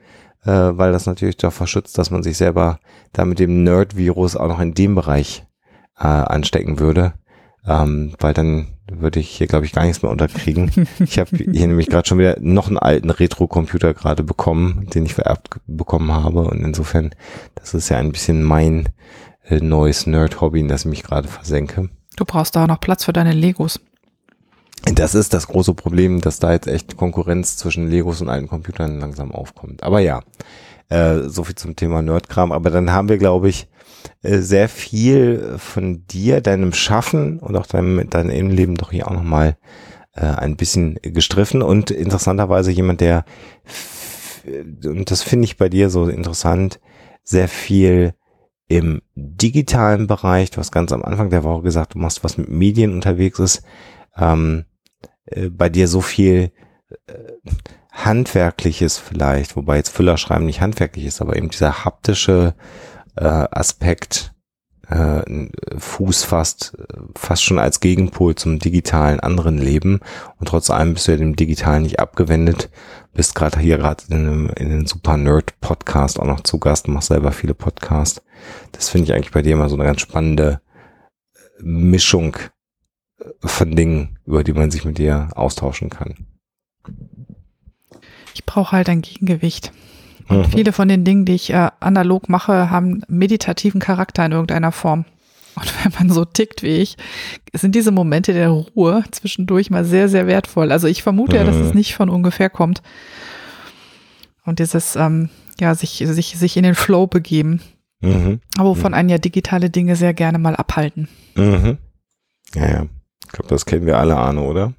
äh, 0.44 0.50
weil 0.50 0.92
das 0.92 1.06
natürlich 1.06 1.36
davor 1.36 1.66
schützt, 1.66 1.98
dass 1.98 2.10
man 2.10 2.22
sich 2.22 2.36
selber 2.36 2.78
da 3.12 3.24
mit 3.24 3.38
dem 3.38 3.62
Nerd-Virus 3.62 4.36
auch 4.36 4.48
noch 4.48 4.60
in 4.60 4.74
dem 4.74 4.94
Bereich 4.94 5.44
äh, 5.98 6.06
anstecken 6.06 6.78
würde. 6.78 7.14
Ähm, 7.66 8.14
weil 8.18 8.34
dann 8.34 8.68
würde 8.90 9.20
ich 9.20 9.30
hier, 9.30 9.46
glaube 9.46 9.64
ich, 9.64 9.72
gar 9.72 9.84
nichts 9.84 10.02
mehr 10.02 10.12
unterkriegen. 10.12 10.70
Ich 11.00 11.18
habe 11.18 11.36
hier 11.36 11.66
nämlich 11.66 11.88
gerade 11.88 12.06
schon 12.06 12.18
wieder 12.18 12.36
noch 12.40 12.68
einen 12.68 12.78
alten 12.78 13.10
Retro-Computer 13.10 13.94
gerade 13.94 14.22
bekommen, 14.22 14.86
den 14.92 15.06
ich 15.06 15.14
vererbt 15.14 15.60
bekommen 15.66 16.12
habe. 16.12 16.40
Und 16.42 16.62
insofern, 16.62 17.14
das 17.54 17.74
ist 17.74 17.88
ja 17.88 17.98
ein 17.98 18.12
bisschen 18.12 18.42
mein 18.42 18.88
neues 19.50 20.06
Nerd-Hobby, 20.06 20.60
in 20.60 20.68
das 20.68 20.82
ich 20.82 20.90
mich 20.90 21.02
gerade 21.02 21.28
versenke. 21.28 21.90
Du 22.16 22.24
brauchst 22.24 22.56
da 22.56 22.64
auch 22.64 22.68
noch 22.68 22.80
Platz 22.80 23.04
für 23.04 23.12
deine 23.12 23.32
Legos. 23.32 23.80
Das 24.94 25.14
ist 25.14 25.32
das 25.32 25.46
große 25.46 25.74
Problem, 25.74 26.20
dass 26.20 26.38
da 26.38 26.52
jetzt 26.52 26.66
echt 26.66 26.96
Konkurrenz 26.96 27.56
zwischen 27.56 27.88
Legos 27.88 28.20
und 28.20 28.28
alten 28.28 28.48
Computern 28.48 29.00
langsam 29.00 29.32
aufkommt. 29.32 29.82
Aber 29.82 30.00
ja, 30.00 30.20
äh, 30.88 31.20
so 31.28 31.44
viel 31.44 31.54
zum 31.54 31.76
Thema 31.76 32.02
Nerdkram. 32.02 32.52
Aber 32.52 32.70
dann 32.70 32.90
haben 32.92 33.08
wir, 33.08 33.18
glaube 33.18 33.48
ich, 33.48 33.68
äh, 34.22 34.38
sehr 34.38 34.68
viel 34.68 35.54
von 35.58 36.06
dir, 36.06 36.40
deinem 36.40 36.72
Schaffen 36.72 37.38
und 37.38 37.56
auch 37.56 37.66
deinem, 37.66 38.08
deinem 38.10 38.30
Innenleben 38.30 38.76
doch 38.76 38.90
hier 38.90 39.08
auch 39.08 39.14
nochmal 39.14 39.56
äh, 40.14 40.26
ein 40.26 40.56
bisschen 40.56 40.98
gestriffen 41.02 41.62
und 41.62 41.90
interessanterweise 41.90 42.70
jemand, 42.70 43.00
der, 43.00 43.24
und 44.84 45.10
das 45.10 45.22
finde 45.22 45.46
ich 45.46 45.56
bei 45.56 45.68
dir 45.68 45.88
so 45.88 46.08
interessant, 46.08 46.80
sehr 47.22 47.48
viel 47.48 48.14
im 48.68 49.02
digitalen 49.14 50.06
Bereich, 50.06 50.50
du 50.50 50.58
hast 50.58 50.72
ganz 50.72 50.92
am 50.92 51.02
Anfang 51.02 51.30
der 51.30 51.44
Woche 51.44 51.62
gesagt, 51.62 51.94
du 51.94 51.98
machst 51.98 52.24
was 52.24 52.38
mit 52.38 52.48
Medien 52.48 52.92
unterwegs 52.92 53.38
ist, 53.38 53.62
ähm, 54.16 54.64
äh, 55.26 55.50
bei 55.50 55.68
dir 55.68 55.88
so 55.88 56.00
viel 56.00 56.52
äh, 57.06 57.14
handwerkliches 57.92 58.98
vielleicht, 58.98 59.56
wobei 59.56 59.76
jetzt 59.76 59.90
Füllerschreiben 59.90 60.46
nicht 60.46 60.60
handwerklich 60.60 61.04
ist, 61.04 61.20
aber 61.20 61.36
eben 61.36 61.50
dieser 61.50 61.84
haptische 61.84 62.54
äh, 63.16 63.24
Aspekt 63.24 64.33
äh, 64.88 65.48
Fuß 65.78 66.24
fast, 66.24 66.76
fast 67.14 67.42
schon 67.42 67.58
als 67.58 67.80
Gegenpol 67.80 68.34
zum 68.34 68.58
digitalen 68.58 69.20
anderen 69.20 69.58
Leben 69.58 70.00
und 70.38 70.48
trotz 70.48 70.70
allem 70.70 70.94
bist 70.94 71.08
du 71.08 71.12
ja 71.12 71.18
dem 71.18 71.36
Digitalen 71.36 71.82
nicht 71.82 72.00
abgewendet, 72.00 72.70
bist 73.12 73.34
gerade 73.34 73.58
hier 73.60 73.78
gerade 73.78 74.04
in, 74.10 74.48
in 74.50 74.68
den 74.68 74.86
Super 74.86 75.16
Nerd 75.16 75.58
Podcast 75.60 76.18
auch 76.18 76.26
noch 76.26 76.40
zu 76.40 76.58
Gast, 76.58 76.88
machst 76.88 77.08
selber 77.08 77.32
viele 77.32 77.54
Podcasts. 77.54 78.22
Das 78.72 78.88
finde 78.88 79.06
ich 79.06 79.14
eigentlich 79.14 79.32
bei 79.32 79.42
dir 79.42 79.54
immer 79.54 79.68
so 79.68 79.76
eine 79.76 79.84
ganz 79.84 80.00
spannende 80.00 80.60
Mischung 81.60 82.36
von 83.42 83.74
Dingen, 83.74 84.18
über 84.26 84.44
die 84.44 84.52
man 84.52 84.70
sich 84.70 84.84
mit 84.84 84.98
dir 84.98 85.28
austauschen 85.34 85.90
kann. 85.90 86.26
Ich 88.34 88.44
brauche 88.44 88.72
halt 88.72 88.88
ein 88.88 89.02
Gegengewicht. 89.02 89.72
Mhm. 90.28 90.44
Viele 90.46 90.72
von 90.72 90.88
den 90.88 91.04
Dingen, 91.04 91.24
die 91.24 91.34
ich 91.34 91.50
äh, 91.50 91.70
analog 91.80 92.28
mache, 92.28 92.70
haben 92.70 93.02
meditativen 93.08 93.80
Charakter 93.80 94.24
in 94.24 94.32
irgendeiner 94.32 94.72
Form. 94.72 95.04
Und 95.56 95.72
wenn 95.84 95.92
man 95.98 96.10
so 96.10 96.24
tickt 96.24 96.62
wie 96.62 96.76
ich, 96.76 96.96
sind 97.52 97.74
diese 97.74 97.90
Momente 97.90 98.32
der 98.32 98.48
Ruhe 98.48 99.04
zwischendurch 99.10 99.70
mal 99.70 99.84
sehr, 99.84 100.08
sehr 100.08 100.26
wertvoll. 100.26 100.72
Also 100.72 100.86
ich 100.86 101.02
vermute 101.02 101.32
mhm. 101.32 101.38
ja, 101.38 101.44
dass 101.44 101.56
es 101.56 101.68
mhm. 101.68 101.78
nicht 101.78 101.94
von 101.94 102.08
ungefähr 102.08 102.50
kommt. 102.50 102.82
Und 104.44 104.58
dieses, 104.58 104.96
ähm, 104.96 105.30
ja, 105.60 105.74
sich, 105.74 106.04
sich, 106.06 106.36
sich 106.36 106.56
in 106.56 106.64
den 106.64 106.74
Flow 106.74 107.06
begeben. 107.06 107.60
Mhm. 108.00 108.40
Aber 108.58 108.70
wovon 108.70 108.92
mhm. 108.92 108.98
einen 108.98 109.08
ja 109.08 109.18
digitale 109.18 109.70
Dinge 109.70 109.96
sehr 109.96 110.14
gerne 110.14 110.38
mal 110.38 110.56
abhalten. 110.56 111.08
Mhm. 111.34 111.78
Ja, 112.54 112.68
ja. 112.68 112.86
Ich 113.24 113.32
glaube, 113.32 113.48
das 113.48 113.66
kennen 113.66 113.86
wir 113.86 113.98
alle, 113.98 114.16
Arne, 114.16 114.42
oder? 114.42 114.74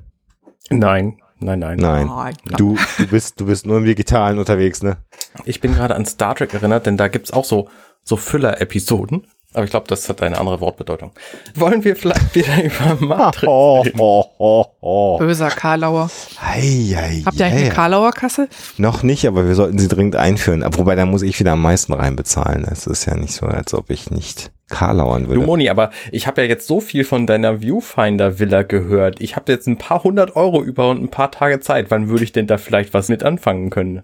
Nein, 0.70 1.18
nein, 1.40 1.60
nein. 1.60 1.78
Nein. 1.78 2.36
Du, 2.58 2.78
du 2.98 3.08
bist, 3.08 3.40
du 3.40 3.46
bist 3.46 3.66
nur 3.66 3.78
im 3.78 3.86
Digitalen 3.86 4.40
unterwegs, 4.40 4.82
ne? 4.84 4.98
Ich 5.44 5.62
bin 5.62 5.74
gerade 5.74 5.96
an 5.96 6.06
Star 6.06 6.36
Trek 6.36 6.54
erinnert, 6.54 6.86
denn 6.86 6.98
da 6.98 7.08
gibt's 7.08 7.32
auch 7.32 7.46
so, 7.46 7.70
so 8.04 8.18
Füller-Episoden. 8.18 9.28
Aber 9.56 9.64
ich 9.64 9.70
glaube, 9.70 9.88
das 9.88 10.10
hat 10.10 10.22
eine 10.22 10.38
andere 10.38 10.60
Wortbedeutung. 10.60 11.12
Wollen 11.56 11.84
wir 11.86 11.96
vielleicht 11.96 12.36
wieder 12.36 12.62
über 13.00 13.06
Matrix 13.06 13.48
oh, 13.48 13.86
oh, 13.98 14.26
oh, 14.38 14.66
oh. 14.82 15.18
Böser 15.18 15.50
Karlauer. 15.50 16.10
Hei, 16.42 16.94
hei, 16.94 17.24
Habt 17.26 17.40
ihr 17.40 17.46
eigentlich 17.46 17.66
eine 17.66 17.74
Karlauer 17.74 18.12
Kasse? 18.12 18.50
Noch 18.78 19.02
nicht, 19.02 19.26
aber 19.26 19.48
wir 19.48 19.56
sollten 19.56 19.80
sie 19.80 19.88
dringend 19.88 20.18
einführen. 20.18 20.66
Wobei, 20.72 20.96
da 20.96 21.06
muss 21.06 21.22
ich 21.22 21.40
wieder 21.40 21.54
am 21.54 21.62
meisten 21.62 21.94
reinbezahlen. 21.94 22.66
Es 22.70 22.86
ist 22.86 23.06
ja 23.06 23.16
nicht 23.16 23.34
so, 23.34 23.46
als 23.46 23.74
ob 23.74 23.90
ich 23.92 24.12
nicht 24.12 24.52
Karlauern 24.70 25.28
würde. 25.28 25.42
Du 25.42 25.46
Moni, 25.46 25.70
aber 25.70 25.92
ich 26.12 26.28
habe 26.28 26.42
ja 26.42 26.48
jetzt 26.48 26.68
so 26.68 26.82
viel 26.82 27.04
von 27.04 27.28
deiner 27.28 27.62
Viewfinder-Villa 27.62 28.64
gehört. 28.64 29.22
Ich 29.22 29.36
habe 29.36 29.52
jetzt 29.52 29.68
ein 29.68 29.78
paar 29.78 30.04
hundert 30.04 30.36
Euro 30.36 30.64
über 30.64 30.90
und 30.90 31.04
ein 31.04 31.10
paar 31.10 31.32
Tage 31.32 31.60
Zeit. 31.60 31.92
Wann 31.92 32.10
würde 32.10 32.24
ich 32.24 32.32
denn 32.32 32.48
da 32.48 32.58
vielleicht 32.58 32.94
was 32.94 33.10
mit 33.10 33.24
anfangen 33.24 33.70
können? 33.70 34.02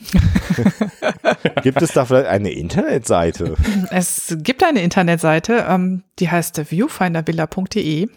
gibt 1.62 1.80
es 1.80 1.92
da 1.92 2.04
vielleicht 2.04 2.26
eine 2.26 2.50
Internetseite? 2.50 3.54
Es 3.90 4.36
gibt 4.40 4.64
eine 4.64 4.82
Internetseite, 4.82 5.66
ähm, 5.68 6.02
die 6.18 6.30
heißt 6.30 6.70
viewfindervilla.de. 6.70 8.08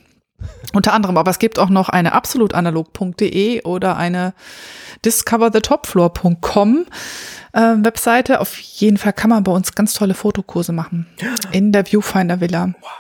Unter 0.74 0.94
anderem, 0.94 1.17
aber 1.17 1.32
es 1.32 1.39
gibt 1.39 1.58
auch 1.60 1.70
noch 1.70 1.89
eine 1.89 2.13
absolutanalog.de 2.13 3.63
oder 3.63 3.98
eine 3.98 4.34
discoverthetopfloor.com 5.03 6.86
äh, 7.53 7.60
Webseite. 7.60 8.39
Auf 8.39 8.58
jeden 8.58 8.98
Fall 8.98 9.13
kann 9.13 9.29
man 9.29 9.44
bei 9.44 9.51
uns 9.51 9.74
ganz 9.74 9.94
tolle 9.94 10.13
Fotokurse 10.13 10.74
machen. 10.74 11.08
In 11.51 11.72
der 11.72 11.86
Viewfinder 11.86 12.41
Villa. 12.41 12.74
Wow. 12.82 12.91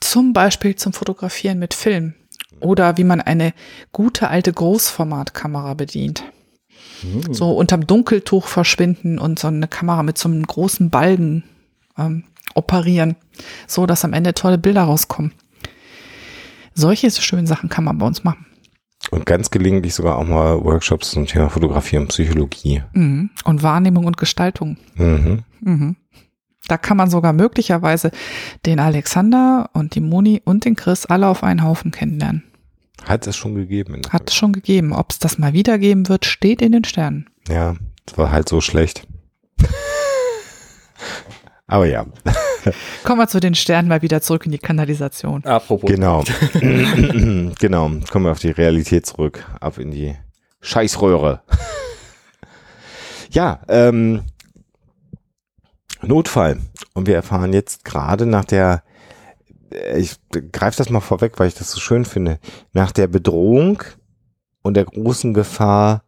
Zum 0.00 0.32
Beispiel 0.32 0.76
zum 0.76 0.92
Fotografieren 0.92 1.58
mit 1.58 1.74
Film. 1.74 2.14
Oder 2.60 2.96
wie 2.98 3.04
man 3.04 3.20
eine 3.20 3.54
gute 3.92 4.28
alte 4.28 4.52
Großformatkamera 4.52 5.74
bedient. 5.74 6.24
Mhm. 7.02 7.32
So 7.32 7.52
unterm 7.52 7.86
Dunkeltuch 7.86 8.46
verschwinden 8.46 9.18
und 9.18 9.38
so 9.38 9.48
eine 9.48 9.68
Kamera 9.68 10.02
mit 10.02 10.18
so 10.18 10.28
einem 10.28 10.46
großen 10.46 10.90
Balken 10.90 11.44
ähm, 11.98 12.24
operieren, 12.54 13.16
so 13.66 13.86
dass 13.86 14.04
am 14.04 14.12
Ende 14.12 14.34
tolle 14.34 14.58
Bilder 14.58 14.82
rauskommen. 14.82 15.32
Solche 16.74 17.10
schönen 17.10 17.46
Sachen 17.46 17.68
kann 17.68 17.84
man 17.84 17.98
bei 17.98 18.06
uns 18.06 18.24
machen. 18.24 18.46
Und 19.10 19.26
ganz 19.26 19.50
gelegentlich 19.50 19.94
sogar 19.94 20.16
auch 20.16 20.26
mal 20.26 20.62
Workshops 20.62 21.10
zum 21.10 21.26
Thema 21.26 21.50
Fotografie 21.50 21.98
und 21.98 22.08
Psychologie. 22.08 22.82
Mhm. 22.92 23.30
Und 23.44 23.62
Wahrnehmung 23.62 24.06
und 24.06 24.16
Gestaltung. 24.16 24.76
Mhm. 24.94 25.42
Mhm. 25.60 25.96
Da 26.68 26.78
kann 26.78 26.96
man 26.96 27.10
sogar 27.10 27.32
möglicherweise 27.32 28.12
den 28.64 28.78
Alexander 28.78 29.70
und 29.72 29.96
die 29.96 30.00
Moni 30.00 30.40
und 30.44 30.64
den 30.64 30.76
Chris 30.76 31.06
alle 31.06 31.26
auf 31.26 31.42
einen 31.42 31.64
Haufen 31.64 31.90
kennenlernen. 31.90 32.44
Hat 33.04 33.26
es 33.26 33.36
schon 33.36 33.56
gegeben. 33.56 34.00
Hat 34.10 34.30
es 34.30 34.36
schon 34.36 34.52
gegeben. 34.52 34.92
Ob 34.92 35.10
es 35.10 35.18
das 35.18 35.38
mal 35.38 35.52
wieder 35.52 35.78
geben 35.78 36.08
wird, 36.08 36.24
steht 36.24 36.62
in 36.62 36.70
den 36.72 36.84
Sternen. 36.84 37.28
Ja, 37.48 37.74
es 38.06 38.16
war 38.16 38.30
halt 38.30 38.48
so 38.48 38.60
schlecht. 38.60 39.06
Aber 41.72 41.86
ja. 41.86 42.04
Kommen 43.02 43.18
wir 43.18 43.28
zu 43.28 43.40
den 43.40 43.54
Sternen 43.54 43.88
mal 43.88 44.02
wieder 44.02 44.20
zurück 44.20 44.44
in 44.44 44.52
die 44.52 44.58
Kanalisation. 44.58 45.42
Apropos. 45.46 45.88
Genau. 45.88 46.22
genau. 46.52 47.90
Kommen 48.10 48.26
wir 48.26 48.30
auf 48.30 48.40
die 48.40 48.50
Realität 48.50 49.06
zurück. 49.06 49.46
Ab 49.58 49.78
in 49.78 49.90
die 49.90 50.14
Scheißröhre. 50.60 51.40
ja, 53.30 53.62
ähm, 53.68 54.24
Notfall. 56.02 56.58
Und 56.92 57.06
wir 57.06 57.14
erfahren 57.14 57.54
jetzt 57.54 57.86
gerade 57.86 58.26
nach 58.26 58.44
der 58.44 58.82
ich 59.96 60.16
greife 60.52 60.76
das 60.76 60.90
mal 60.90 61.00
vorweg, 61.00 61.38
weil 61.38 61.48
ich 61.48 61.54
das 61.54 61.70
so 61.70 61.80
schön 61.80 62.04
finde, 62.04 62.38
nach 62.74 62.92
der 62.92 63.06
Bedrohung 63.06 63.82
und 64.60 64.74
der 64.74 64.84
großen 64.84 65.32
Gefahr 65.32 66.04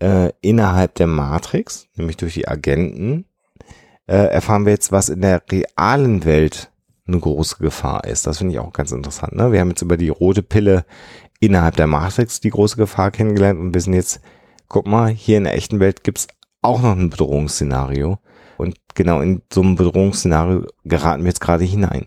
äh, 0.00 0.32
innerhalb 0.40 0.96
der 0.96 1.06
Matrix, 1.06 1.86
nämlich 1.94 2.16
durch 2.16 2.34
die 2.34 2.48
Agenten, 2.48 3.26
äh, 4.10 4.26
erfahren 4.26 4.66
wir 4.66 4.72
jetzt, 4.72 4.90
was 4.90 5.08
in 5.08 5.20
der 5.20 5.40
realen 5.52 6.24
Welt 6.24 6.72
eine 7.06 7.20
große 7.20 7.58
Gefahr 7.58 8.04
ist. 8.04 8.26
Das 8.26 8.38
finde 8.38 8.54
ich 8.54 8.58
auch 8.58 8.72
ganz 8.72 8.90
interessant. 8.90 9.36
Ne? 9.36 9.52
Wir 9.52 9.60
haben 9.60 9.68
jetzt 9.68 9.82
über 9.82 9.96
die 9.96 10.08
rote 10.08 10.42
Pille 10.42 10.84
innerhalb 11.38 11.76
der 11.76 11.86
Matrix 11.86 12.40
die 12.40 12.50
große 12.50 12.76
Gefahr 12.76 13.12
kennengelernt 13.12 13.60
und 13.60 13.72
wissen 13.72 13.94
jetzt, 13.94 14.20
guck 14.68 14.86
mal, 14.86 15.10
hier 15.10 15.38
in 15.38 15.44
der 15.44 15.54
echten 15.54 15.78
Welt 15.78 16.02
gibt's 16.02 16.26
auch 16.60 16.82
noch 16.82 16.96
ein 16.96 17.10
Bedrohungsszenario. 17.10 18.18
Und 18.56 18.76
genau 18.94 19.20
in 19.20 19.42
so 19.52 19.62
einem 19.62 19.76
Bedrohungsszenario 19.76 20.66
geraten 20.84 21.22
wir 21.22 21.28
jetzt 21.28 21.40
gerade 21.40 21.64
hinein. 21.64 22.06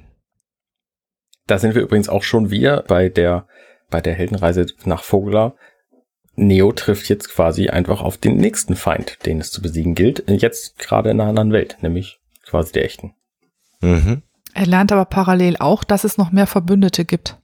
Da 1.48 1.58
sind 1.58 1.74
wir 1.74 1.82
übrigens 1.82 2.10
auch 2.10 2.24
schon 2.24 2.52
wir 2.52 2.84
bei 2.86 3.08
der, 3.08 3.48
bei 3.90 4.02
der 4.02 4.14
Heldenreise 4.14 4.66
nach 4.84 5.04
Vogler. 5.04 5.56
Neo 6.36 6.72
trifft 6.72 7.10
jetzt 7.10 7.30
quasi 7.30 7.70
einfach 7.70 8.02
auf 8.02 8.18
den 8.18 8.38
nächsten 8.38 8.76
Feind, 8.76 9.26
den 9.26 9.40
es 9.40 9.52
zu 9.52 9.62
besiegen 9.62 9.96
gilt. 9.96 10.24
Jetzt 10.28 10.80
gerade 10.80 11.12
in 11.12 11.20
einer 11.20 11.30
anderen 11.30 11.52
Welt, 11.52 11.78
nämlich 11.82 12.20
quasi 12.46 12.72
der 12.72 12.86
echten. 12.86 13.14
Mhm. 13.82 14.24
Er 14.54 14.66
lernt 14.66 14.92
aber 14.92 15.06
parallel 15.06 15.58
auch, 15.60 15.84
dass 15.84 16.04
es 16.04 16.18
noch 16.18 16.32
mehr 16.32 16.48
Verbündete 16.48 17.06
gibt. 17.06 17.38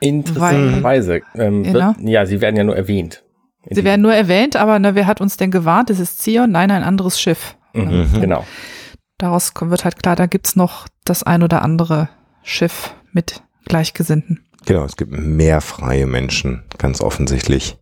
Interessanterweise. 0.00 1.20
Ähm, 1.34 1.64
ja. 1.64 1.94
ja, 2.00 2.26
sie 2.26 2.40
werden 2.40 2.56
ja 2.56 2.64
nur 2.64 2.76
erwähnt. 2.76 3.22
Sie 3.68 3.84
werden 3.84 4.00
nur 4.00 4.14
erwähnt, 4.14 4.56
aber 4.56 4.78
ne, 4.78 4.94
wer 4.94 5.06
hat 5.06 5.20
uns 5.20 5.36
denn 5.36 5.50
gewarnt? 5.50 5.90
Es 5.90 6.00
ist 6.00 6.22
Zion, 6.22 6.50
nein, 6.50 6.70
ein 6.70 6.82
anderes 6.82 7.20
Schiff. 7.20 7.56
Mhm, 7.74 8.08
genau. 8.20 8.46
Daraus 9.18 9.52
wird 9.60 9.84
halt 9.84 10.02
klar, 10.02 10.16
da 10.16 10.24
gibt's 10.24 10.56
noch 10.56 10.88
das 11.04 11.22
ein 11.22 11.42
oder 11.42 11.62
andere 11.62 12.08
Schiff 12.42 12.94
mit 13.12 13.42
Gleichgesinnten. 13.66 14.46
Genau, 14.66 14.84
es 14.84 14.96
gibt 14.96 15.12
mehr 15.12 15.60
freie 15.60 16.06
Menschen, 16.06 16.64
ganz 16.78 17.00
offensichtlich, 17.00 17.78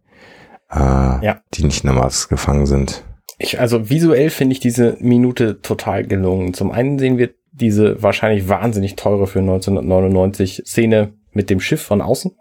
äh, 0.71 0.77
ja. 0.79 1.41
die 1.55 1.65
nicht 1.65 1.85
in 1.85 1.89
der 1.89 1.97
Matrix 1.97 2.29
gefangen 2.29 2.67
sind. 2.67 3.05
Ich, 3.39 3.61
also 3.61 3.89
visuell 3.89 4.31
finde 4.31 4.53
ich 4.53 4.61
diese 4.61 4.97
Minute 5.01 5.61
total 5.61 6.05
gelungen. 6.07 6.55
Zum 6.55 6.71
einen 6.71 6.99
sehen 6.99 7.19
wir 7.19 7.31
diese 7.53 8.03
wahrscheinlich 8.03 8.49
wahnsinnig 8.49 8.97
teure 8.97 9.27
für 9.27 9.41
1999 9.41 10.63
Szene 10.67 11.15
mit 11.33 11.51
dem 11.51 11.61
Schiff 11.61 11.83
von 11.83 12.01
außen. 12.01 12.33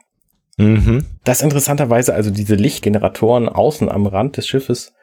Mhm. 0.58 1.06
Das 1.24 1.42
interessanterweise, 1.42 2.14
also 2.14 2.32
diese 2.32 2.56
Lichtgeneratoren 2.56 3.48
außen 3.48 3.90
am 3.90 4.08
Rand 4.08 4.38
des 4.38 4.48
Schiffes, 4.48 4.94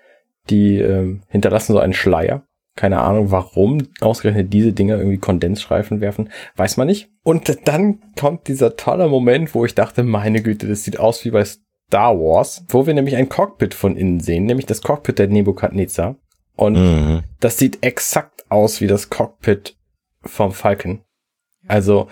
die 0.50 0.78
äh, 0.78 1.20
hinterlassen 1.28 1.72
so 1.72 1.78
einen 1.78 1.92
Schleier. 1.92 2.44
Keine 2.76 3.00
Ahnung, 3.00 3.30
warum 3.30 3.86
ausgerechnet 4.00 4.52
diese 4.52 4.72
Dinger 4.72 4.96
irgendwie 4.96 5.18
Kondensstreifen 5.18 6.00
werfen, 6.00 6.30
weiß 6.56 6.76
man 6.76 6.88
nicht. 6.88 7.08
Und 7.22 7.68
dann 7.68 8.00
kommt 8.18 8.48
dieser 8.48 8.76
tolle 8.76 9.08
Moment, 9.08 9.54
wo 9.54 9.64
ich 9.64 9.74
dachte, 9.74 10.02
meine 10.02 10.42
Güte, 10.42 10.66
das 10.66 10.82
sieht 10.82 10.98
aus 10.98 11.24
wie 11.24 11.30
bei 11.30 11.44
Star 11.44 12.18
Wars, 12.18 12.64
wo 12.68 12.86
wir 12.86 12.94
nämlich 12.94 13.16
ein 13.16 13.28
Cockpit 13.28 13.74
von 13.74 13.96
innen 13.96 14.18
sehen, 14.18 14.44
nämlich 14.44 14.66
das 14.66 14.82
Cockpit 14.82 15.18
der 15.18 15.28
Nebukadnezar. 15.28 16.16
Und 16.56 16.74
mhm. 16.74 17.22
das 17.40 17.58
sieht 17.58 17.84
exakt 17.84 18.44
aus 18.48 18.80
wie 18.80 18.86
das 18.86 19.10
Cockpit 19.10 19.76
vom 20.22 20.52
Falcon. 20.52 21.02
Also 21.68 22.08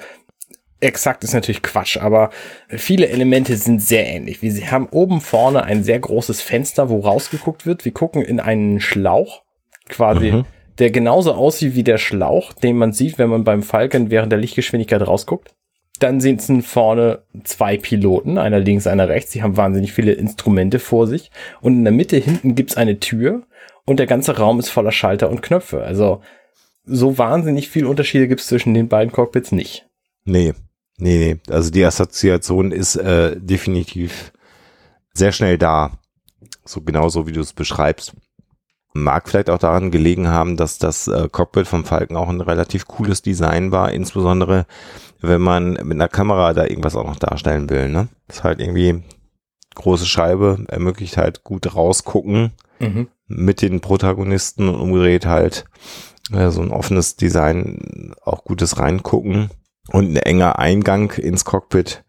exakt 0.81 1.25
ist 1.25 1.33
natürlich 1.33 1.63
Quatsch, 1.63 1.97
aber 1.97 2.31
viele 2.69 3.09
Elemente 3.09 3.57
sind 3.57 3.81
sehr 3.81 4.07
ähnlich. 4.07 4.43
Wir 4.43 4.71
haben 4.71 4.89
oben 4.91 5.21
vorne 5.21 5.65
ein 5.65 5.85
sehr 5.85 5.99
großes 5.99 6.41
Fenster, 6.41 6.89
wo 6.89 7.01
rausgeguckt 7.01 7.67
wird. 7.67 7.85
Wir 7.85 7.93
gucken 7.93 8.23
in 8.23 8.41
einen 8.41 8.81
Schlauch 8.81 9.43
quasi, 9.89 10.33
mhm. 10.33 10.45
der 10.79 10.91
genauso 10.91 11.33
aussieht 11.33 11.75
wie 11.75 11.85
der 11.85 11.99
Schlauch, 11.99 12.53
den 12.53 12.77
man 12.77 12.93
sieht, 12.93 13.19
wenn 13.19 13.31
man 13.31 13.45
beim 13.45 13.63
Falcon 13.63 14.11
während 14.11 14.33
der 14.33 14.39
Lichtgeschwindigkeit 14.39 15.07
rausguckt. 15.07 15.55
Dann 15.99 16.21
sitzen 16.21 16.63
vorne 16.63 17.23
zwei 17.45 17.77
Piloten, 17.77 18.39
einer 18.39 18.59
links, 18.59 18.87
einer 18.87 19.09
rechts. 19.09 19.31
Die 19.33 19.43
haben 19.43 19.57
wahnsinnig 19.57 19.93
viele 19.93 20.13
Instrumente 20.13 20.79
vor 20.79 21.07
sich. 21.07 21.31
Und 21.61 21.75
in 21.75 21.85
der 21.85 21.93
Mitte 21.93 22.17
hinten 22.17 22.55
gibt's 22.55 22.77
eine 22.77 22.99
Tür 22.99 23.43
und 23.85 23.99
der 23.99 24.07
ganze 24.07 24.37
Raum 24.37 24.59
ist 24.59 24.69
voller 24.69 24.93
Schalter 24.93 25.31
und 25.31 25.43
Knöpfe. 25.43 25.83
Also 25.83 26.23
so 26.85 27.19
wahnsinnig 27.19 27.69
viel 27.69 27.87
Unterschiede 27.87 28.29
gibt's 28.29 28.47
zwischen 28.47 28.75
den 28.75 28.89
beiden 28.89 29.13
Cockpits 29.13 29.53
nicht. 29.53 29.87
Nee, 30.25 30.55
nee, 30.99 31.19
nee. 31.19 31.53
Also 31.53 31.71
die 31.71 31.85
Assoziation 31.85 32.73
ist 32.73 32.97
äh, 32.97 33.37
definitiv 33.39 34.33
sehr 35.13 35.33
schnell 35.33 35.59
da. 35.59 35.99
So 36.65 36.81
genauso 36.81 37.27
wie 37.27 37.33
du 37.33 37.41
es 37.41 37.53
beschreibst. 37.53 38.15
Mag 38.95 39.29
vielleicht 39.29 39.49
auch 39.49 39.59
daran 39.59 39.91
gelegen 39.91 40.29
haben, 40.29 40.57
dass 40.57 40.79
das 40.79 41.09
äh, 41.09 41.29
Cockpit 41.31 41.67
vom 41.67 41.85
Falken 41.85 42.17
auch 42.17 42.29
ein 42.29 42.41
relativ 42.41 42.87
cooles 42.87 43.23
Design 43.23 43.73
war, 43.73 43.93
insbesondere 43.93 44.67
wenn 45.21 45.41
man 45.41 45.73
mit 45.85 45.93
einer 45.93 46.09
Kamera 46.09 46.53
da 46.53 46.65
irgendwas 46.65 46.97
auch 46.97 47.07
noch 47.07 47.17
darstellen 47.17 47.71
will. 47.71 47.89
Ne? 47.89 48.09
Das 48.27 48.39
ist 48.39 48.45
halt 48.45 48.61
irgendwie 48.61 49.03
große 49.75 50.07
Scheibe, 50.07 50.65
ermöglicht 50.69 51.17
halt 51.17 51.45
gut 51.45 51.75
rausgucken 51.75 52.53
mhm. 52.81 53.09
mit 53.27 53.63
den 53.63 53.81
Protagonisten 53.81 54.69
und 54.69 54.75
umgedreht 54.75 55.27
halt 55.27 55.65
äh, 56.33 56.51
so 56.51 56.61
ein 56.61 56.71
offenes 56.71 57.17
Design, 57.17 58.15
auch 58.23 58.45
gutes 58.45 58.79
Reingucken 58.79 59.51
und 59.89 60.13
ein 60.13 60.17
enger 60.17 60.59
Eingang 60.59 61.13
ins 61.13 61.45
Cockpit 61.45 62.05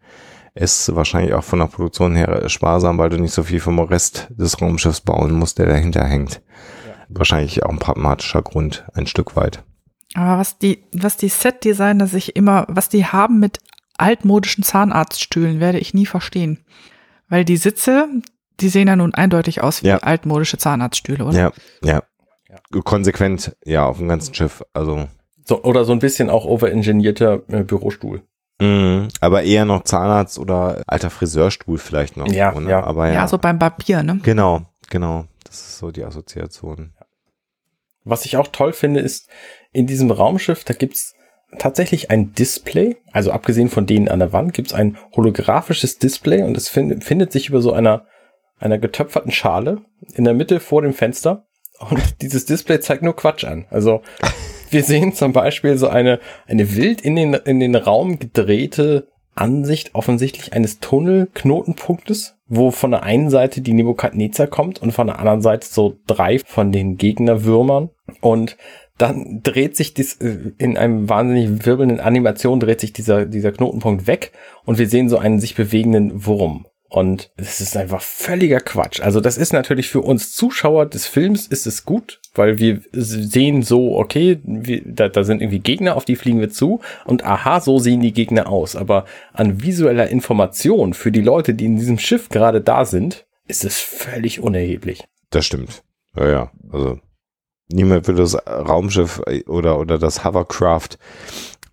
ist 0.54 0.94
wahrscheinlich 0.94 1.34
auch 1.34 1.44
von 1.44 1.58
der 1.58 1.66
Produktion 1.66 2.14
her 2.14 2.48
sparsam, 2.48 2.98
weil 2.98 3.10
du 3.10 3.18
nicht 3.18 3.34
so 3.34 3.42
viel 3.42 3.60
vom 3.60 3.78
Rest 3.80 4.28
des 4.30 4.60
Raumschiffs 4.60 5.00
bauen 5.00 5.32
musst, 5.32 5.58
der 5.58 5.66
dahinter 5.66 6.04
hängt. 6.04 6.42
Ja. 6.86 6.94
Wahrscheinlich 7.08 7.64
auch 7.64 7.70
ein 7.70 7.78
pragmatischer 7.78 8.42
Grund, 8.42 8.84
ein 8.94 9.06
Stück 9.06 9.36
weit. 9.36 9.64
Aber 10.14 10.38
was 10.38 10.58
die, 10.58 10.84
was 10.92 11.16
die 11.16 11.28
Set-Designer 11.28 12.06
sich 12.06 12.36
immer, 12.36 12.66
was 12.68 12.88
die 12.88 13.04
haben 13.04 13.40
mit 13.40 13.58
altmodischen 13.98 14.62
Zahnarztstühlen, 14.62 15.60
werde 15.60 15.78
ich 15.78 15.92
nie 15.92 16.06
verstehen. 16.06 16.64
Weil 17.28 17.44
die 17.44 17.56
Sitze, 17.56 18.08
die 18.60 18.68
sehen 18.68 18.86
ja 18.86 18.96
nun 18.96 19.14
eindeutig 19.14 19.60
aus 19.60 19.82
wie 19.82 19.88
ja. 19.88 19.98
altmodische 19.98 20.58
Zahnarztstühle, 20.58 21.24
oder? 21.24 21.38
Ja, 21.38 21.52
ja. 21.82 22.02
Konsequent, 22.84 23.56
ja, 23.64 23.86
auf 23.86 23.98
dem 23.98 24.08
ganzen 24.08 24.34
Schiff. 24.34 24.62
Also. 24.72 25.08
So, 25.44 25.62
oder 25.64 25.84
so 25.84 25.92
ein 25.92 25.98
bisschen 25.98 26.30
auch 26.30 26.44
overengineerter 26.44 27.42
äh, 27.48 27.64
Bürostuhl. 27.64 28.22
Mhm, 28.60 29.08
aber 29.20 29.42
eher 29.42 29.64
noch 29.64 29.82
Zahnarzt 29.82 30.38
oder 30.38 30.82
alter 30.86 31.10
Friseurstuhl 31.10 31.78
vielleicht 31.78 32.16
noch. 32.16 32.28
Ja, 32.28 32.52
so, 32.52 32.60
ne? 32.60 32.70
ja. 32.70 32.84
Aber 32.84 33.08
ja. 33.08 33.14
ja, 33.14 33.28
so 33.28 33.38
beim 33.38 33.58
Papier, 33.58 34.02
ne? 34.02 34.20
Genau, 34.22 34.62
genau. 34.90 35.26
Das 35.44 35.56
ist 35.56 35.78
so 35.78 35.90
die 35.90 36.04
Assoziation. 36.04 36.92
Was 38.04 38.24
ich 38.24 38.36
auch 38.36 38.48
toll 38.48 38.72
finde, 38.72 39.00
ist, 39.00 39.28
in 39.72 39.86
diesem 39.86 40.10
Raumschiff, 40.10 40.64
da 40.64 40.74
gibt's 40.74 41.14
tatsächlich 41.58 42.10
ein 42.10 42.32
Display, 42.32 42.96
also 43.12 43.32
abgesehen 43.32 43.70
von 43.70 43.86
denen 43.86 44.08
an 44.08 44.18
der 44.18 44.32
Wand, 44.32 44.52
gibt's 44.52 44.72
ein 44.72 44.98
holographisches 45.14 45.98
Display 45.98 46.42
und 46.42 46.56
es 46.56 46.68
find, 46.68 47.02
findet 47.04 47.32
sich 47.32 47.48
über 47.48 47.60
so 47.60 47.72
einer, 47.72 48.06
einer 48.58 48.78
getöpferten 48.78 49.32
Schale 49.32 49.82
in 50.14 50.24
der 50.24 50.34
Mitte 50.34 50.60
vor 50.60 50.82
dem 50.82 50.92
Fenster. 50.92 51.46
Und 51.78 52.00
dieses 52.22 52.44
Display 52.44 52.80
zeigt 52.80 53.02
nur 53.02 53.16
Quatsch 53.16 53.44
an. 53.44 53.66
Also 53.70 54.02
wir 54.74 54.82
sehen 54.82 55.14
zum 55.14 55.32
Beispiel 55.32 55.78
so 55.78 55.88
eine, 55.88 56.20
eine 56.46 56.76
wild 56.76 57.00
in 57.00 57.16
den, 57.16 57.32
in 57.32 57.60
den 57.60 57.76
Raum 57.76 58.18
gedrehte 58.18 59.08
Ansicht 59.34 59.94
offensichtlich 59.94 60.52
eines 60.52 60.80
Tunnelknotenpunktes, 60.80 62.36
wo 62.46 62.70
von 62.70 62.90
der 62.90 63.02
einen 63.02 63.30
Seite 63.30 63.62
die 63.62 63.72
Nebukadnezar 63.72 64.46
kommt 64.46 64.82
und 64.82 64.92
von 64.92 65.06
der 65.06 65.18
anderen 65.18 65.40
Seite 65.40 65.66
so 65.66 65.96
drei 66.06 66.38
von 66.38 66.72
den 66.72 66.96
Gegnerwürmern. 66.96 67.90
Und 68.20 68.56
dann 68.98 69.40
dreht 69.42 69.76
sich 69.76 69.94
dies 69.94 70.20
äh, 70.20 70.52
in 70.58 70.76
einem 70.76 71.08
wahnsinnig 71.08 71.66
wirbelnden 71.66 72.00
Animation 72.00 72.60
dreht 72.60 72.80
sich 72.80 72.92
dieser, 72.92 73.26
dieser 73.26 73.50
Knotenpunkt 73.50 74.06
weg 74.06 74.32
und 74.64 74.78
wir 74.78 74.88
sehen 74.88 75.08
so 75.08 75.18
einen 75.18 75.40
sich 75.40 75.54
bewegenden 75.54 76.26
Wurm. 76.26 76.66
Und 76.94 77.32
es 77.36 77.60
ist 77.60 77.76
einfach 77.76 78.00
völliger 78.00 78.60
Quatsch. 78.60 79.00
Also 79.00 79.20
das 79.20 79.36
ist 79.36 79.52
natürlich 79.52 79.88
für 79.88 80.00
uns 80.00 80.32
Zuschauer 80.32 80.86
des 80.86 81.08
Films 81.08 81.48
ist 81.48 81.66
es 81.66 81.84
gut, 81.84 82.20
weil 82.36 82.58
wir 82.60 82.82
sehen 82.92 83.62
so, 83.62 83.96
okay, 83.96 84.38
wir, 84.44 84.80
da, 84.84 85.08
da 85.08 85.24
sind 85.24 85.42
irgendwie 85.42 85.58
Gegner, 85.58 85.96
auf 85.96 86.04
die 86.04 86.14
fliegen 86.14 86.38
wir 86.38 86.50
zu 86.50 86.82
und 87.04 87.24
aha, 87.24 87.58
so 87.60 87.80
sehen 87.80 88.00
die 88.00 88.12
Gegner 88.12 88.48
aus. 88.48 88.76
Aber 88.76 89.06
an 89.32 89.60
visueller 89.60 90.08
Information 90.08 90.94
für 90.94 91.10
die 91.10 91.20
Leute, 91.20 91.54
die 91.54 91.64
in 91.64 91.74
diesem 91.74 91.98
Schiff 91.98 92.28
gerade 92.28 92.60
da 92.60 92.84
sind, 92.84 93.26
ist 93.48 93.64
es 93.64 93.80
völlig 93.80 94.38
unerheblich. 94.38 95.02
Das 95.30 95.46
stimmt. 95.46 95.82
Ja, 96.14 96.28
ja. 96.28 96.52
Also 96.70 97.00
niemand 97.72 98.06
würde 98.06 98.22
das 98.22 98.36
Raumschiff 98.46 99.20
oder, 99.48 99.80
oder 99.80 99.98
das 99.98 100.24
Hovercraft 100.24 100.90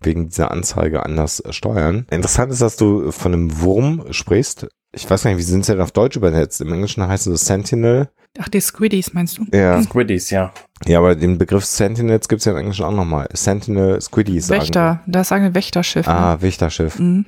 wegen 0.00 0.30
dieser 0.30 0.50
Anzeige 0.50 1.04
anders 1.06 1.44
steuern. 1.50 2.08
Interessant 2.10 2.50
ist, 2.50 2.60
dass 2.60 2.74
du 2.74 3.12
von 3.12 3.32
einem 3.32 3.60
Wurm 3.60 4.06
sprichst 4.10 4.66
ich 4.92 5.08
weiß 5.08 5.22
gar 5.22 5.30
nicht, 5.30 5.38
wie 5.38 5.42
sind 5.42 5.64
sie 5.64 5.72
denn 5.72 5.80
auf 5.80 5.92
Deutsch 5.92 6.16
übersetzt? 6.16 6.60
Im 6.60 6.72
Englischen 6.72 7.06
heißt 7.06 7.26
es 7.26 7.44
Sentinel. 7.46 8.10
Ach, 8.38 8.48
die 8.48 8.60
Squiddies 8.60 9.14
meinst 9.14 9.38
du? 9.38 9.44
Ja. 9.52 9.82
Squiddies, 9.82 10.30
ja. 10.30 10.52
Ja, 10.86 10.98
aber 10.98 11.14
den 11.14 11.38
Begriff 11.38 11.64
Sentinels 11.64 12.28
gibt 12.28 12.40
es 12.40 12.44
ja 12.46 12.52
im 12.52 12.58
Englischen 12.58 12.84
auch 12.84 12.92
nochmal. 12.92 13.28
Sentinel, 13.32 14.00
Squiddies. 14.00 14.48
Wächter, 14.48 15.02
das 15.06 15.28
sagen 15.28 15.44
wir 15.44 15.54
Wächterschiff. 15.54 16.08
Ah, 16.08 16.34
ne? 16.34 16.42
Wächterschiff. 16.42 16.98
Mhm. 16.98 17.26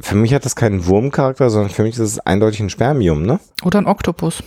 Für 0.00 0.16
mich 0.16 0.34
hat 0.34 0.44
das 0.44 0.54
keinen 0.54 0.86
Wurmcharakter, 0.86 1.48
sondern 1.48 1.70
für 1.70 1.82
mich 1.82 1.94
ist 1.94 2.00
es 2.00 2.18
eindeutig 2.20 2.60
ein 2.60 2.70
Spermium, 2.70 3.22
ne? 3.22 3.40
Oder 3.64 3.78
ein 3.78 3.86
Oktopus. 3.86 4.42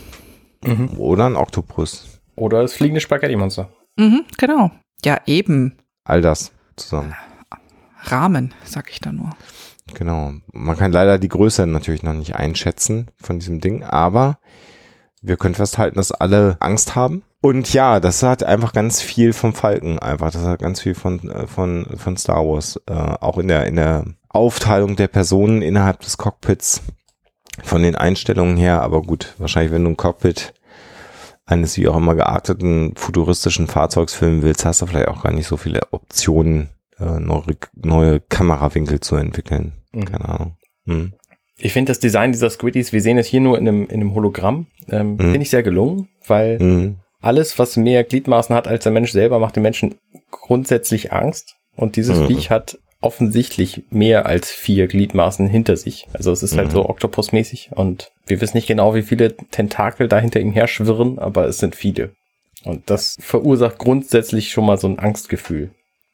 Mhm. 0.64 0.90
Oder 0.98 1.26
ein 1.26 1.36
Oktopus. 1.36 2.20
Oder 2.36 2.62
das 2.62 2.74
fliegende 2.74 3.00
Spaghetti-Monster. 3.00 3.72
Mhm, 3.96 4.24
genau. 4.38 4.70
Ja, 5.04 5.20
eben. 5.26 5.78
All 6.04 6.20
das 6.20 6.52
zusammen. 6.76 7.14
Rahmen, 8.04 8.54
sag 8.64 8.90
ich 8.90 9.00
da 9.00 9.12
nur. 9.12 9.30
Genau. 9.94 10.32
Man 10.52 10.76
kann 10.76 10.92
leider 10.92 11.18
die 11.18 11.28
Größe 11.28 11.66
natürlich 11.66 12.02
noch 12.02 12.14
nicht 12.14 12.36
einschätzen 12.36 13.10
von 13.16 13.38
diesem 13.38 13.60
Ding, 13.60 13.82
aber 13.82 14.38
wir 15.22 15.36
können 15.36 15.54
festhalten, 15.54 15.96
dass 15.96 16.12
alle 16.12 16.56
Angst 16.60 16.94
haben. 16.94 17.22
Und 17.40 17.72
ja, 17.72 18.00
das 18.00 18.22
hat 18.22 18.44
einfach 18.44 18.72
ganz 18.72 19.00
viel 19.02 19.32
vom 19.32 19.52
Falken 19.52 19.98
einfach. 19.98 20.30
Das 20.30 20.44
hat 20.44 20.60
ganz 20.60 20.80
viel 20.80 20.94
von, 20.94 21.28
äh, 21.28 21.46
von, 21.46 21.86
von 21.96 22.16
Star 22.16 22.46
Wars. 22.46 22.80
Äh, 22.86 22.92
auch 22.92 23.38
in 23.38 23.48
der, 23.48 23.66
in 23.66 23.76
der 23.76 24.04
Aufteilung 24.28 24.96
der 24.96 25.08
Personen 25.08 25.60
innerhalb 25.60 26.00
des 26.00 26.18
Cockpits. 26.18 26.82
Von 27.62 27.82
den 27.82 27.96
Einstellungen 27.96 28.56
her. 28.56 28.82
Aber 28.82 29.02
gut, 29.02 29.34
wahrscheinlich, 29.38 29.72
wenn 29.72 29.84
du 29.84 29.90
ein 29.90 29.96
Cockpit 29.96 30.54
eines 31.44 31.76
wie 31.76 31.88
auch 31.88 31.96
immer 31.96 32.14
gearteten 32.14 32.94
futuristischen 32.96 33.66
Fahrzeugs 33.66 34.14
filmen 34.14 34.42
willst, 34.42 34.64
hast 34.64 34.80
du 34.80 34.86
vielleicht 34.86 35.08
auch 35.08 35.22
gar 35.22 35.32
nicht 35.32 35.48
so 35.48 35.56
viele 35.56 35.80
Optionen, 35.90 36.70
äh, 36.98 37.18
neue, 37.18 37.42
neue 37.74 38.20
Kamerawinkel 38.20 39.00
zu 39.00 39.16
entwickeln. 39.16 39.72
Mhm. 39.92 40.04
Keine 40.04 40.28
Ahnung. 40.28 40.56
Mhm. 40.84 41.12
Ich 41.56 41.72
finde 41.72 41.90
das 41.90 42.00
Design 42.00 42.32
dieser 42.32 42.50
Squiddies, 42.50 42.92
wir 42.92 43.00
sehen 43.00 43.18
es 43.18 43.26
hier 43.26 43.40
nur 43.40 43.58
in 43.58 43.68
einem, 43.68 43.82
in 43.84 44.00
einem 44.00 44.14
Hologramm, 44.14 44.66
ähm, 44.88 45.12
mhm. 45.12 45.18
finde 45.18 45.42
ich 45.42 45.50
sehr 45.50 45.62
gelungen, 45.62 46.08
weil 46.26 46.58
mhm. 46.58 46.96
alles, 47.20 47.58
was 47.58 47.76
mehr 47.76 48.04
Gliedmaßen 48.04 48.54
hat 48.54 48.66
als 48.66 48.84
der 48.84 48.92
Mensch 48.92 49.12
selber, 49.12 49.38
macht 49.38 49.56
den 49.56 49.62
Menschen 49.62 49.94
grundsätzlich 50.30 51.12
Angst. 51.12 51.54
Und 51.76 51.96
dieses 51.96 52.18
mhm. 52.18 52.26
Viech 52.26 52.50
hat 52.50 52.78
offensichtlich 53.00 53.84
mehr 53.90 54.26
als 54.26 54.50
vier 54.50 54.86
Gliedmaßen 54.86 55.48
hinter 55.48 55.76
sich. 55.76 56.06
Also 56.12 56.30
es 56.32 56.42
ist 56.42 56.56
halt 56.56 56.68
mhm. 56.68 56.72
so 56.72 56.88
Oktopus-mäßig 56.88 57.70
und 57.74 58.12
wir 58.26 58.40
wissen 58.40 58.56
nicht 58.56 58.68
genau, 58.68 58.94
wie 58.94 59.02
viele 59.02 59.36
Tentakel 59.36 60.08
da 60.08 60.18
hinter 60.18 60.40
ihm 60.40 60.52
her 60.52 60.68
schwirren, 60.68 61.18
aber 61.18 61.46
es 61.46 61.58
sind 61.58 61.74
viele. 61.74 62.12
Und 62.64 62.88
das 62.90 63.16
verursacht 63.20 63.78
grundsätzlich 63.78 64.50
schon 64.50 64.66
mal 64.66 64.78
so 64.78 64.86
ein 64.86 65.00
Angstgefühl 65.00 65.72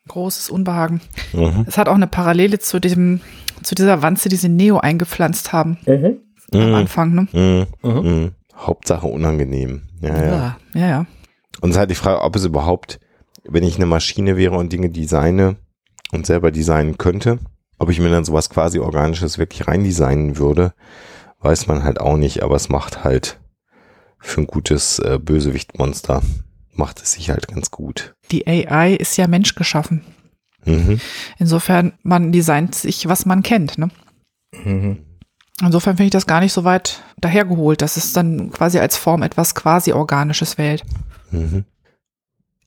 großes 0.09 0.51
Unbehagen. 0.51 1.01
Mhm. 1.33 1.65
Es 1.69 1.79
hat 1.79 1.89
auch 1.89 1.95
eine 1.95 2.07
Parallele 2.09 2.59
zu 2.59 2.81
diesem, 2.81 3.21
zu 3.63 3.75
dieser 3.75 4.03
Wanze, 4.03 4.29
die 4.29 4.37
sie 4.37 4.49
Neo 4.49 4.79
eingepflanzt 4.79 5.53
haben. 5.53 5.79
Mhm. 5.87 6.19
Am 6.53 6.69
mhm. 6.69 6.75
Anfang, 6.75 7.15
ne? 7.15 7.29
Mhm. 7.33 7.67
Mhm. 7.91 8.09
mhm. 8.09 8.33
Hauptsache 8.57 9.07
unangenehm. 9.07 9.83
Ja, 10.01 10.17
ja, 10.17 10.25
ja. 10.25 10.57
ja, 10.75 10.87
ja. 10.89 11.07
Und 11.61 11.71
es 11.71 11.77
ist 11.77 11.79
halt 11.79 11.91
die 11.91 11.95
Frage, 11.95 12.23
ob 12.23 12.35
es 12.37 12.45
überhaupt, 12.45 12.99
wenn 13.45 13.63
ich 13.63 13.77
eine 13.77 13.87
Maschine 13.87 14.37
wäre 14.37 14.57
und 14.57 14.73
Dinge 14.73 14.91
designe 14.91 15.57
und 16.13 16.27
selber 16.27 16.51
designen 16.51 16.99
könnte, 16.99 17.39
ob 17.79 17.91
ich 17.91 18.01
mir 18.01 18.11
dann 18.11 18.25
sowas 18.25 18.51
quasi 18.51 18.79
Organisches 18.81 19.39
wirklich 19.39 19.69
rein 19.69 19.85
designen 19.85 20.39
würde, 20.39 20.73
weiß 21.41 21.69
man 21.69 21.85
halt 21.85 22.01
auch 22.01 22.17
nicht, 22.17 22.43
aber 22.43 22.57
es 22.57 22.69
macht 22.69 23.05
halt 23.05 23.39
für 24.19 24.41
ein 24.41 24.47
gutes 24.49 24.99
äh, 24.99 25.19
Bösewichtmonster 25.23 26.23
macht 26.75 27.03
es 27.03 27.13
sich 27.13 27.31
halt 27.31 27.49
ganz 27.49 27.71
gut. 27.71 28.15
Die 28.31 28.47
AI 28.47 28.95
ist 28.95 29.17
ja 29.17 29.27
menschgeschaffen. 29.27 30.03
Mhm. 30.69 31.01
Insofern, 31.39 31.93
man 32.03 32.33
designt 32.33 32.75
sich, 32.75 33.09
was 33.09 33.27
man 33.27 33.43
kennt. 33.43 33.79
Ne? 33.79 33.89
Mhm. 34.65 34.99
Insofern 35.61 35.97
finde 35.97 36.07
ich 36.07 36.13
das 36.13 36.27
gar 36.27 36.41
nicht 36.41 36.53
so 36.53 36.65
weit 36.65 37.03
dahergeholt, 37.19 37.83
dass 37.83 37.97
es 37.97 38.13
dann 38.13 38.51
quasi 38.51 38.79
als 38.79 38.97
Form 38.97 39.23
etwas 39.23 39.55
quasi 39.55 39.93
Organisches 39.93 40.59
wählt. 40.59 40.85
Mhm. 41.31 41.65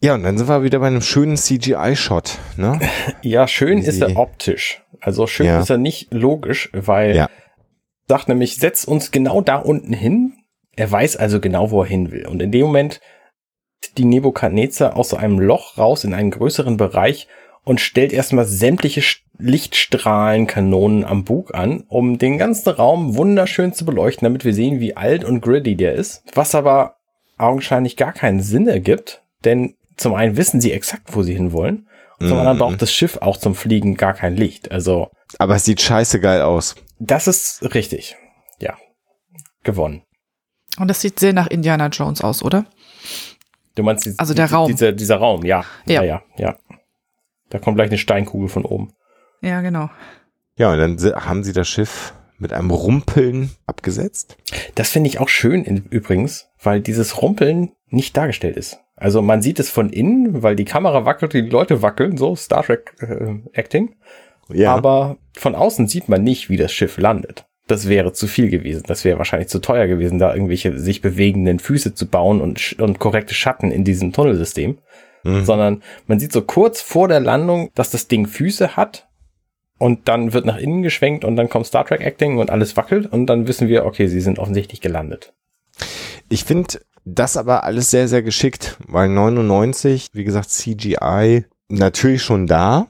Ja, 0.04 0.16
und 0.16 0.24
dann 0.24 0.38
sind 0.38 0.50
wir 0.50 0.64
wieder 0.64 0.80
bei 0.80 0.88
einem 0.88 1.02
schönen 1.02 1.38
CGI-Shot. 1.38 2.40
Ne? 2.58 2.80
Ja, 3.22 3.48
schön 3.48 3.78
ist 3.78 4.02
er 4.02 4.18
optisch. 4.18 4.82
Also 5.00 5.28
schön 5.28 5.46
ja. 5.46 5.62
ist 5.62 5.70
er 5.70 5.78
nicht 5.78 6.14
logisch, 6.14 6.70
weil 6.74 7.16
ja. 7.16 7.30
sagt 8.08 8.28
nämlich, 8.28 8.58
setz 8.58 8.84
uns 8.84 9.12
genau 9.12 9.42
da 9.42 9.58
unten 9.58 9.94
hin. 9.94 10.34
Er 10.76 10.92
weiß 10.92 11.18
also 11.18 11.40
genau, 11.40 11.70
wo 11.72 11.84
er 11.84 11.88
hin 11.88 12.12
will. 12.12 12.26
Und 12.26 12.42
in 12.42 12.52
dem 12.52 12.66
Moment 12.66 13.00
die 13.98 14.06
Nebukadnezar 14.06 14.96
aus 14.96 15.10
so 15.10 15.18
einem 15.18 15.40
Loch 15.40 15.78
raus 15.78 16.04
in 16.04 16.14
einen 16.14 16.32
größeren 16.32 16.78
Bereich 16.78 17.28
und 17.64 17.80
stellt 17.82 18.14
erstmal 18.14 18.46
sämtliche 18.46 19.04
Lichtstrahlenkanonen 19.38 21.04
am 21.06 21.24
Bug 21.24 21.54
an, 21.54 21.84
um 21.88 22.18
den 22.18 22.38
ganzen 22.38 22.70
Raum 22.70 23.16
wunderschön 23.16 23.74
zu 23.74 23.86
beleuchten, 23.86 24.26
damit 24.26 24.46
wir 24.46 24.54
sehen, 24.54 24.80
wie 24.80 24.96
alt 24.96 25.24
und 25.24 25.42
gritty 25.42 25.76
der 25.76 25.94
ist. 25.94 26.24
Was 26.34 26.56
aber 26.56 26.96
augenscheinlich 27.38 27.98
gar 27.98 28.14
keinen 28.14 28.42
Sinn 28.42 28.68
ergibt, 28.68 29.24
denn 29.44 29.76
zum 29.98 30.14
einen 30.14 30.38
wissen 30.38 30.62
sie 30.62 30.72
exakt, 30.72 31.16
wo 31.16 31.24
sie 31.24 31.34
hinwollen, 31.34 31.88
und 32.22 32.28
zum 32.28 32.38
mhm. 32.38 32.42
anderen 32.42 32.60
braucht 32.60 32.82
das 32.84 32.94
Schiff 32.94 33.18
auch 33.18 33.38
zum 33.38 33.56
Fliegen 33.56 33.96
gar 33.96 34.14
kein 34.14 34.36
Licht. 34.36 34.72
Also. 34.72 35.10
Aber 35.40 35.56
es 35.56 35.66
sieht 35.66 35.82
scheiße 35.82 36.20
geil 36.20 36.44
aus. 36.44 36.76
Das 37.00 37.26
ist 37.26 37.74
richtig. 37.74 38.16
Ja. 38.60 38.78
Gewonnen. 39.64 40.04
Und 40.78 40.88
das 40.88 41.02
sieht 41.02 41.20
sehr 41.20 41.34
nach 41.34 41.48
Indiana 41.48 41.88
Jones 41.88 42.22
aus, 42.22 42.44
oder? 42.44 42.66
Du 43.74 43.82
meinst 43.82 44.06
die, 44.06 44.14
also 44.18 44.36
der 44.36 44.48
die, 44.48 44.54
Raum. 44.54 44.68
Dieser, 44.68 44.92
dieser 44.92 45.16
Raum, 45.16 45.44
ja. 45.46 45.66
Ja, 45.88 46.04
ja, 46.04 46.22
ja. 46.38 46.58
Da 47.52 47.60
kommt 47.60 47.78
gleich 47.78 47.90
eine 47.90 48.00
Steinkugel 48.00 48.50
von 48.50 48.66
oben. 48.66 48.94
Ja, 49.42 49.62
genau. 49.62 49.90
Ja, 50.58 50.72
und 50.74 50.80
dann 50.80 51.26
haben 51.26 51.44
sie 51.44 51.54
das 51.54 51.68
Schiff 51.68 52.14
mit 52.38 52.54
einem 52.54 52.72
Rumpeln 52.72 53.52
abgesetzt. 53.68 54.38
Das 54.76 54.90
finde 54.90 55.10
ich 55.10 55.20
auch 55.20 55.30
schön 55.30 55.64
in, 55.64 55.86
übrigens, 55.90 56.50
weil 56.62 56.82
dieses 56.82 57.22
Rumpeln 57.22 57.72
nicht 57.88 58.18
dargestellt 58.18 58.58
ist. 58.58 58.80
Also 58.96 59.22
man 59.22 59.42
sieht 59.42 59.60
es 59.60 59.70
von 59.70 59.90
innen, 59.90 60.44
weil 60.44 60.56
die 60.56 60.66
Kamera 60.66 61.06
wackelt, 61.06 61.34
die 61.34 61.42
Leute 61.42 61.82
wackeln, 61.82 62.18
so 62.18 62.36
Star 62.36 62.64
Trek 62.64 62.94
äh, 63.00 63.36
Acting. 63.54 63.96
Ja. 64.50 64.76
Aber 64.76 65.18
von 65.38 65.56
außen 65.56 65.88
sieht 65.88 66.10
man 66.10 66.24
nicht, 66.24 66.50
wie 66.50 66.58
das 66.58 66.72
Schiff 66.72 66.98
landet. 66.98 67.46
Das 67.68 67.88
wäre 67.88 68.12
zu 68.12 68.28
viel 68.28 68.50
gewesen. 68.50 68.84
Das 68.88 69.06
wäre 69.06 69.18
wahrscheinlich 69.18 69.50
zu 69.50 69.60
teuer 69.60 69.88
gewesen, 69.88 70.20
da 70.20 70.34
irgendwelche 70.34 70.78
sich 70.78 71.02
bewegenden 71.02 71.60
Füße 71.60 71.94
zu 71.94 72.08
bauen 72.08 72.42
und, 72.42 72.80
und 72.80 73.00
korrekte 73.00 73.34
Schatten 73.34 73.72
in 73.72 73.84
diesem 73.84 74.14
Tunnelsystem. 74.14 74.80
Mhm. 75.24 75.46
Sondern 75.46 75.84
man 76.08 76.20
sieht 76.20 76.32
so 76.32 76.42
kurz 76.42 76.82
vor 76.82 77.08
der 77.08 77.20
Landung, 77.20 77.70
dass 77.76 77.92
das 77.92 78.08
Ding 78.08 78.28
Füße 78.28 78.76
hat 78.76 79.08
und 79.78 80.08
dann 80.08 80.34
wird 80.34 80.46
nach 80.46 80.58
innen 80.58 80.84
geschwenkt 80.84 81.26
und 81.26 81.36
dann 81.36 81.50
kommt 81.50 81.66
Star 81.66 81.86
Trek 81.86 82.02
Acting 82.02 82.38
und 82.38 82.50
alles 82.50 82.78
wackelt 82.78 83.12
und 83.12 83.26
dann 83.26 83.48
wissen 83.48 83.68
wir, 83.68 83.86
okay, 83.86 84.08
sie 84.08 84.22
sind 84.22 84.40
offensichtlich 84.40 84.82
gelandet. 84.82 85.34
Ich 86.30 86.44
finde 86.44 86.80
das 87.04 87.36
aber 87.36 87.64
alles 87.64 87.90
sehr, 87.90 88.08
sehr 88.08 88.22
geschickt, 88.22 88.78
weil 88.88 89.10
99, 89.10 90.10
wie 90.14 90.24
gesagt, 90.24 90.50
CGI 90.50 91.46
natürlich 91.70 92.22
schon 92.22 92.48
da, 92.48 92.88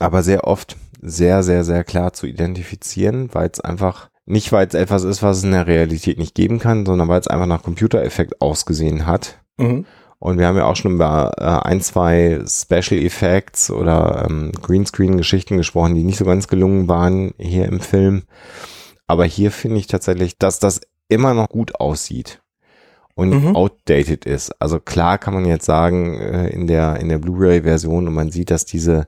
aber 0.00 0.22
sehr 0.22 0.44
oft 0.44 0.76
sehr, 1.00 1.42
sehr, 1.42 1.64
sehr 1.64 1.84
klar 1.84 2.14
zu 2.14 2.26
identifizieren, 2.26 3.28
weil 3.32 3.50
es 3.52 3.60
einfach 3.60 4.08
nicht, 4.26 4.52
weil 4.52 4.66
es 4.66 4.74
etwas 4.74 5.04
ist, 5.04 5.22
was 5.22 5.38
es 5.38 5.44
in 5.44 5.52
der 5.52 5.66
Realität 5.66 6.18
nicht 6.18 6.34
geben 6.34 6.58
kann, 6.58 6.86
sondern 6.86 7.08
weil 7.08 7.20
es 7.20 7.28
einfach 7.28 7.46
nach 7.46 7.62
Computereffekt 7.62 8.40
ausgesehen 8.40 9.06
hat. 9.06 9.38
Mhm. 9.58 9.84
Und 10.18 10.38
wir 10.38 10.46
haben 10.46 10.56
ja 10.56 10.64
auch 10.64 10.76
schon 10.76 10.94
über 10.94 11.32
äh, 11.36 11.68
ein, 11.68 11.80
zwei 11.80 12.42
Special 12.48 13.00
Effects 13.00 13.70
oder 13.70 14.26
ähm, 14.28 14.52
Greenscreen-Geschichten 14.52 15.56
gesprochen, 15.56 15.94
die 15.94 16.04
nicht 16.04 16.18
so 16.18 16.24
ganz 16.24 16.48
gelungen 16.48 16.88
waren 16.88 17.34
hier 17.38 17.66
im 17.66 17.80
Film. 17.80 18.22
Aber 19.06 19.24
hier 19.24 19.50
finde 19.50 19.78
ich 19.78 19.86
tatsächlich, 19.86 20.38
dass 20.38 20.58
das 20.58 20.80
immer 21.08 21.34
noch 21.34 21.48
gut 21.48 21.74
aussieht 21.76 22.40
und 23.14 23.30
mhm. 23.30 23.56
outdated 23.56 24.24
ist. 24.24 24.50
Also 24.60 24.80
klar 24.80 25.18
kann 25.18 25.34
man 25.34 25.44
jetzt 25.44 25.66
sagen, 25.66 26.18
äh, 26.18 26.48
in 26.48 26.66
der, 26.66 26.96
in 27.00 27.08
der 27.08 27.18
Blu-ray-Version 27.18 28.08
und 28.08 28.14
man 28.14 28.30
sieht, 28.30 28.50
dass 28.50 28.64
diese 28.64 29.06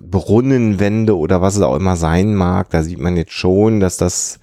Brunnenwände 0.00 1.16
oder 1.16 1.42
was 1.42 1.56
es 1.56 1.62
auch 1.62 1.76
immer 1.76 1.96
sein 1.96 2.34
mag, 2.34 2.70
da 2.70 2.82
sieht 2.82 3.00
man 3.00 3.16
jetzt 3.16 3.32
schon, 3.32 3.80
dass 3.80 3.96
das 3.96 4.38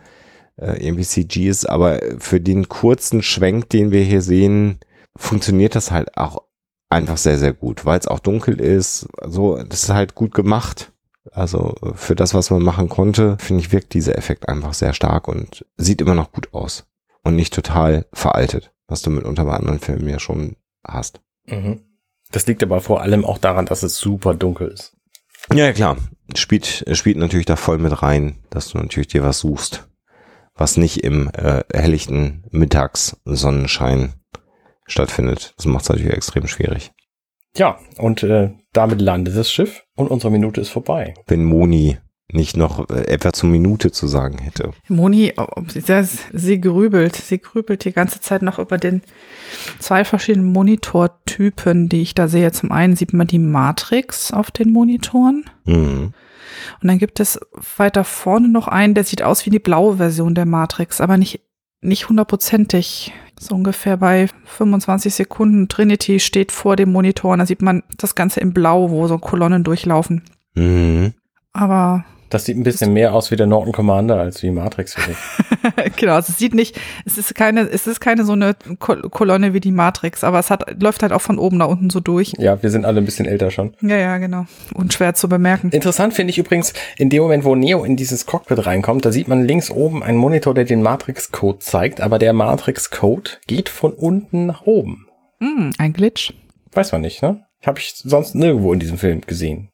äh, 0.57 0.83
irgendwie 0.85 1.05
CG 1.05 1.47
ist, 1.47 1.69
aber 1.69 1.99
für 2.19 2.41
den 2.41 2.67
kurzen 2.67 3.21
Schwenk, 3.21 3.69
den 3.69 3.91
wir 3.91 4.01
hier 4.01 4.21
sehen, 4.21 4.79
funktioniert 5.17 5.75
das 5.75 5.91
halt 5.91 6.17
auch 6.17 6.43
einfach 6.89 7.17
sehr, 7.17 7.37
sehr 7.37 7.53
gut, 7.53 7.85
weil 7.85 7.99
es 7.99 8.07
auch 8.07 8.19
dunkel 8.19 8.59
ist. 8.59 9.07
So, 9.25 9.61
das 9.61 9.83
ist 9.83 9.89
halt 9.89 10.15
gut 10.15 10.33
gemacht. 10.33 10.91
Also 11.31 11.75
für 11.95 12.15
das, 12.15 12.33
was 12.33 12.49
man 12.49 12.63
machen 12.63 12.87
konnte, 12.87 13.37
finde 13.39 13.61
ich, 13.61 13.71
wirkt 13.71 13.93
dieser 13.93 14.17
Effekt 14.17 14.47
einfach 14.47 14.73
sehr 14.73 14.93
stark 14.93 15.27
und 15.27 15.65
sieht 15.75 16.01
immer 16.01 16.15
noch 16.15 16.31
gut 16.31 16.53
aus 16.53 16.87
und 17.23 17.35
nicht 17.35 17.53
total 17.53 18.05
veraltet, 18.13 18.71
was 18.87 19.01
du 19.01 19.09
mitunter 19.09 19.43
bei 19.43 19.53
anderen 19.53 19.79
Filmen 19.79 20.07
ja 20.07 20.19
schon 20.19 20.55
hast. 20.87 21.19
Mhm. 21.45 21.81
Das 22.31 22.47
liegt 22.47 22.63
aber 22.63 22.81
vor 22.81 23.01
allem 23.01 23.25
auch 23.25 23.37
daran, 23.37 23.65
dass 23.65 23.83
es 23.83 23.97
super 23.97 24.33
dunkel 24.33 24.69
ist. 24.69 24.95
Ja, 25.53 25.71
klar. 25.71 25.97
Spielt, 26.35 26.85
spielt 26.91 27.17
natürlich 27.17 27.45
da 27.45 27.55
voll 27.55 27.77
mit 27.77 28.01
rein, 28.01 28.37
dass 28.49 28.69
du 28.69 28.77
natürlich 28.77 29.07
dir 29.07 29.23
was 29.23 29.39
suchst, 29.39 29.87
was 30.55 30.75
nicht 30.75 31.03
im 31.03 31.29
äh, 31.33 31.63
helllichten 31.73 32.43
Mittagssonnenschein 32.51 34.13
stattfindet. 34.87 35.53
Das 35.57 35.65
macht 35.65 35.83
es 35.83 35.89
natürlich 35.89 36.13
extrem 36.13 36.47
schwierig. 36.47 36.91
Ja, 37.55 37.79
und 37.97 38.23
äh, 38.23 38.51
damit 38.73 39.01
landet 39.01 39.35
das 39.35 39.51
Schiff 39.51 39.83
und 39.95 40.09
unsere 40.09 40.31
Minute 40.31 40.61
ist 40.61 40.69
vorbei. 40.69 41.13
Wenn 41.25 41.43
Moni 41.43 41.97
nicht 42.31 42.57
noch 42.57 42.89
äh, 42.89 43.07
etwa 43.07 43.31
zur 43.31 43.49
Minute 43.49 43.91
zu 43.91 44.07
sagen 44.07 44.37
hätte. 44.39 44.71
Moni, 44.89 45.33
sie, 45.67 46.07
sie 46.33 46.61
grübelt, 46.61 47.15
sie 47.15 47.39
grübelt 47.39 47.85
die 47.85 47.93
ganze 47.93 48.19
Zeit 48.19 48.41
noch 48.41 48.59
über 48.59 48.77
den 48.77 49.01
zwei 49.79 50.03
verschiedenen 50.03 50.51
Monitortypen, 50.51 51.89
die 51.89 52.01
ich 52.01 52.15
da 52.15 52.27
sehe. 52.27 52.51
Zum 52.51 52.71
einen 52.71 52.95
sieht 52.95 53.13
man 53.13 53.27
die 53.27 53.39
Matrix 53.39 54.31
auf 54.31 54.51
den 54.51 54.71
Monitoren. 54.71 55.45
Mhm. 55.65 56.13
Und 56.81 56.87
dann 56.87 56.97
gibt 56.97 57.19
es 57.19 57.39
weiter 57.77 58.03
vorne 58.03 58.49
noch 58.49 58.67
einen, 58.67 58.93
der 58.93 59.03
sieht 59.03 59.21
aus 59.21 59.45
wie 59.45 59.49
die 59.49 59.59
blaue 59.59 59.97
Version 59.97 60.35
der 60.35 60.45
Matrix, 60.45 60.99
aber 60.99 61.17
nicht, 61.17 61.41
nicht 61.81 62.09
hundertprozentig. 62.09 63.13
So 63.39 63.55
ungefähr 63.55 63.97
bei 63.97 64.27
25 64.45 65.13
Sekunden. 65.13 65.67
Trinity 65.67 66.19
steht 66.19 66.51
vor 66.51 66.75
dem 66.75 66.91
Monitor 66.91 67.33
und 67.33 67.39
da 67.39 67.45
sieht 67.45 67.61
man 67.61 67.83
das 67.97 68.15
Ganze 68.15 68.39
in 68.39 68.53
blau, 68.53 68.89
wo 68.89 69.07
so 69.07 69.17
Kolonnen 69.19 69.63
durchlaufen. 69.63 70.23
Mhm. 70.55 71.13
Aber 71.53 72.05
das 72.29 72.45
sieht 72.45 72.57
ein 72.57 72.63
bisschen 72.63 72.93
mehr 72.93 73.13
aus 73.13 73.31
wie 73.31 73.35
der 73.35 73.47
Norton 73.47 73.71
Commander 73.73 74.19
als 74.19 74.43
wie 74.43 74.51
Matrix 74.51 74.95
für 74.95 75.09
mich. 75.09 75.17
genau, 75.95 76.13
also 76.13 76.31
es 76.31 76.37
sieht 76.37 76.53
nicht, 76.53 76.79
es 77.05 77.17
ist 77.17 77.35
keine, 77.35 77.61
es 77.61 77.87
ist 77.87 77.99
keine 77.99 78.25
so 78.25 78.33
eine 78.33 78.55
Kolonne 78.79 79.53
wie 79.53 79.59
die 79.59 79.71
Matrix, 79.71 80.23
aber 80.23 80.39
es 80.39 80.49
hat, 80.49 80.81
läuft 80.81 81.01
halt 81.01 81.11
auch 81.11 81.21
von 81.21 81.39
oben 81.39 81.57
nach 81.57 81.67
unten 81.67 81.89
so 81.89 81.99
durch. 81.99 82.33
Ja, 82.37 82.61
wir 82.61 82.69
sind 82.69 82.85
alle 82.85 82.99
ein 82.99 83.05
bisschen 83.05 83.25
älter 83.25 83.51
schon. 83.51 83.73
Ja, 83.81 83.97
ja, 83.97 84.17
genau. 84.17 84.45
Und 84.73 84.93
schwer 84.93 85.13
zu 85.13 85.29
bemerken. 85.29 85.69
Interessant 85.71 86.13
finde 86.13 86.31
ich 86.31 86.37
übrigens, 86.37 86.73
in 86.97 87.09
dem 87.09 87.23
Moment, 87.23 87.43
wo 87.43 87.55
Neo 87.55 87.83
in 87.83 87.95
dieses 87.95 88.25
Cockpit 88.25 88.65
reinkommt, 88.65 89.05
da 89.05 89.11
sieht 89.11 89.27
man 89.27 89.45
links 89.45 89.71
oben 89.71 90.03
einen 90.03 90.17
Monitor, 90.17 90.53
der 90.53 90.65
den 90.65 90.81
Matrix-Code 90.81 91.59
zeigt, 91.59 92.01
aber 92.01 92.19
der 92.19 92.33
Matrix-Code 92.33 93.31
geht 93.47 93.69
von 93.69 93.93
unten 93.93 94.45
nach 94.45 94.63
oben. 94.63 95.07
Mm, 95.39 95.71
ein 95.77 95.93
Glitch. 95.93 96.33
Weiß 96.73 96.91
man 96.91 97.01
nicht, 97.01 97.21
ne? 97.21 97.43
Habe 97.65 97.79
ich 97.79 97.93
sonst 97.95 98.35
nirgendwo 98.35 98.73
in 98.73 98.79
diesem 98.79 98.97
Film 98.97 99.21
gesehen. 99.21 99.69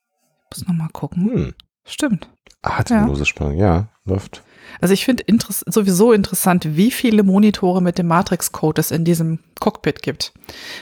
Muss 0.51 0.65
noch 0.67 0.73
mal 0.73 0.89
gucken. 0.91 1.31
Hm. 1.31 1.53
Stimmt. 1.85 2.29
Atemlose 2.63 3.21
ja. 3.21 3.25
Spannung, 3.25 3.57
ja, 3.57 3.87
läuft. 4.05 4.43
Also 4.81 4.93
ich 4.93 5.05
finde 5.05 5.23
interess 5.23 5.63
sowieso 5.67 6.11
interessant, 6.13 6.75
wie 6.75 6.91
viele 6.91 7.23
Monitore 7.23 7.81
mit 7.81 7.97
dem 7.97 8.07
Matrix-Code 8.07 8.79
es 8.79 8.91
in 8.91 9.05
diesem 9.05 9.39
Cockpit 9.59 10.01
gibt. 10.01 10.33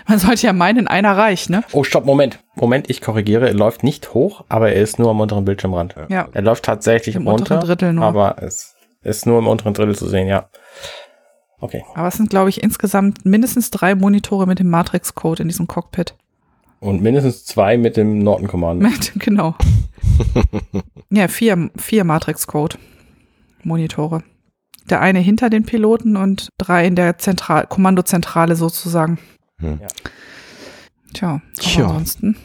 Man 0.07 0.19
sollte 0.19 0.47
ja 0.47 0.53
meinen, 0.53 0.87
einer 0.87 1.17
reicht, 1.17 1.49
ne? 1.49 1.63
Oh, 1.71 1.83
stopp, 1.83 2.05
Moment. 2.05 2.39
Moment, 2.55 2.89
ich 2.89 3.01
korrigiere. 3.01 3.47
Er 3.47 3.53
läuft 3.53 3.83
nicht 3.83 4.13
hoch, 4.13 4.45
aber 4.49 4.71
er 4.71 4.81
ist 4.81 4.99
nur 4.99 5.09
am 5.09 5.19
unteren 5.19 5.45
Bildschirmrand. 5.45 5.95
Ja. 6.09 6.27
Er 6.31 6.41
läuft 6.41 6.65
tatsächlich 6.65 7.15
Im 7.15 7.27
runter, 7.27 7.55
unteren 7.55 7.61
Drittel 7.61 7.93
nur. 7.93 8.05
aber 8.05 8.41
es 8.41 8.75
ist 9.01 9.25
nur 9.25 9.39
im 9.39 9.47
unteren 9.47 9.73
Drittel 9.73 9.95
zu 9.95 10.07
sehen, 10.07 10.27
ja. 10.27 10.49
Okay. 11.59 11.83
Aber 11.93 12.07
es 12.07 12.15
sind, 12.15 12.29
glaube 12.29 12.49
ich, 12.49 12.63
insgesamt 12.63 13.25
mindestens 13.25 13.69
drei 13.69 13.93
Monitore 13.93 14.47
mit 14.47 14.59
dem 14.59 14.69
Matrix-Code 14.69 15.43
in 15.43 15.49
diesem 15.49 15.67
Cockpit. 15.67 16.15
Und 16.79 17.03
mindestens 17.03 17.45
zwei 17.45 17.77
mit 17.77 17.97
dem 17.97 18.19
Norton 18.19 18.47
Command. 18.47 19.13
genau. 19.15 19.55
ja, 21.11 21.27
vier, 21.27 21.69
vier 21.77 22.05
Matrix-Code-Monitore. 22.05 24.23
Der 24.89 25.01
eine 25.01 25.19
hinter 25.19 25.51
den 25.51 25.63
Piloten 25.63 26.17
und 26.17 26.49
drei 26.57 26.87
in 26.87 26.95
der 26.95 27.19
Zentral 27.19 27.67
Kommandozentrale 27.67 28.55
sozusagen. 28.55 29.19
Hm. 29.59 29.79
Ja. 29.81 29.87
Tja, 31.13 31.41
Tja. 31.59 31.85
ansonsten. 31.85 32.35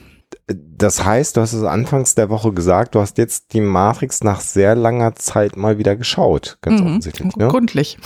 Das 0.48 1.04
heißt, 1.04 1.36
du 1.36 1.40
hast 1.40 1.54
es 1.54 1.62
anfangs 1.62 2.14
der 2.14 2.28
Woche 2.28 2.52
gesagt, 2.52 2.94
du 2.94 3.00
hast 3.00 3.18
jetzt 3.18 3.52
die 3.52 3.60
Matrix 3.60 4.22
nach 4.22 4.40
sehr 4.40 4.76
langer 4.76 5.16
Zeit 5.16 5.56
mal 5.56 5.78
wieder 5.78 5.96
geschaut, 5.96 6.58
ganz 6.60 6.80
mhm. 6.80 6.86
offensichtlich. 6.86 7.34
Ne? 7.36 7.48
Gründlich. 7.48 7.98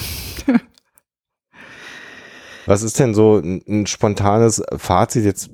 Was 2.67 2.83
ist 2.83 3.01
denn 3.01 3.15
so 3.15 3.39
ein, 3.39 3.63
ein 3.67 3.87
spontanes 3.87 4.63
Fazit 4.77 5.25
jetzt 5.25 5.51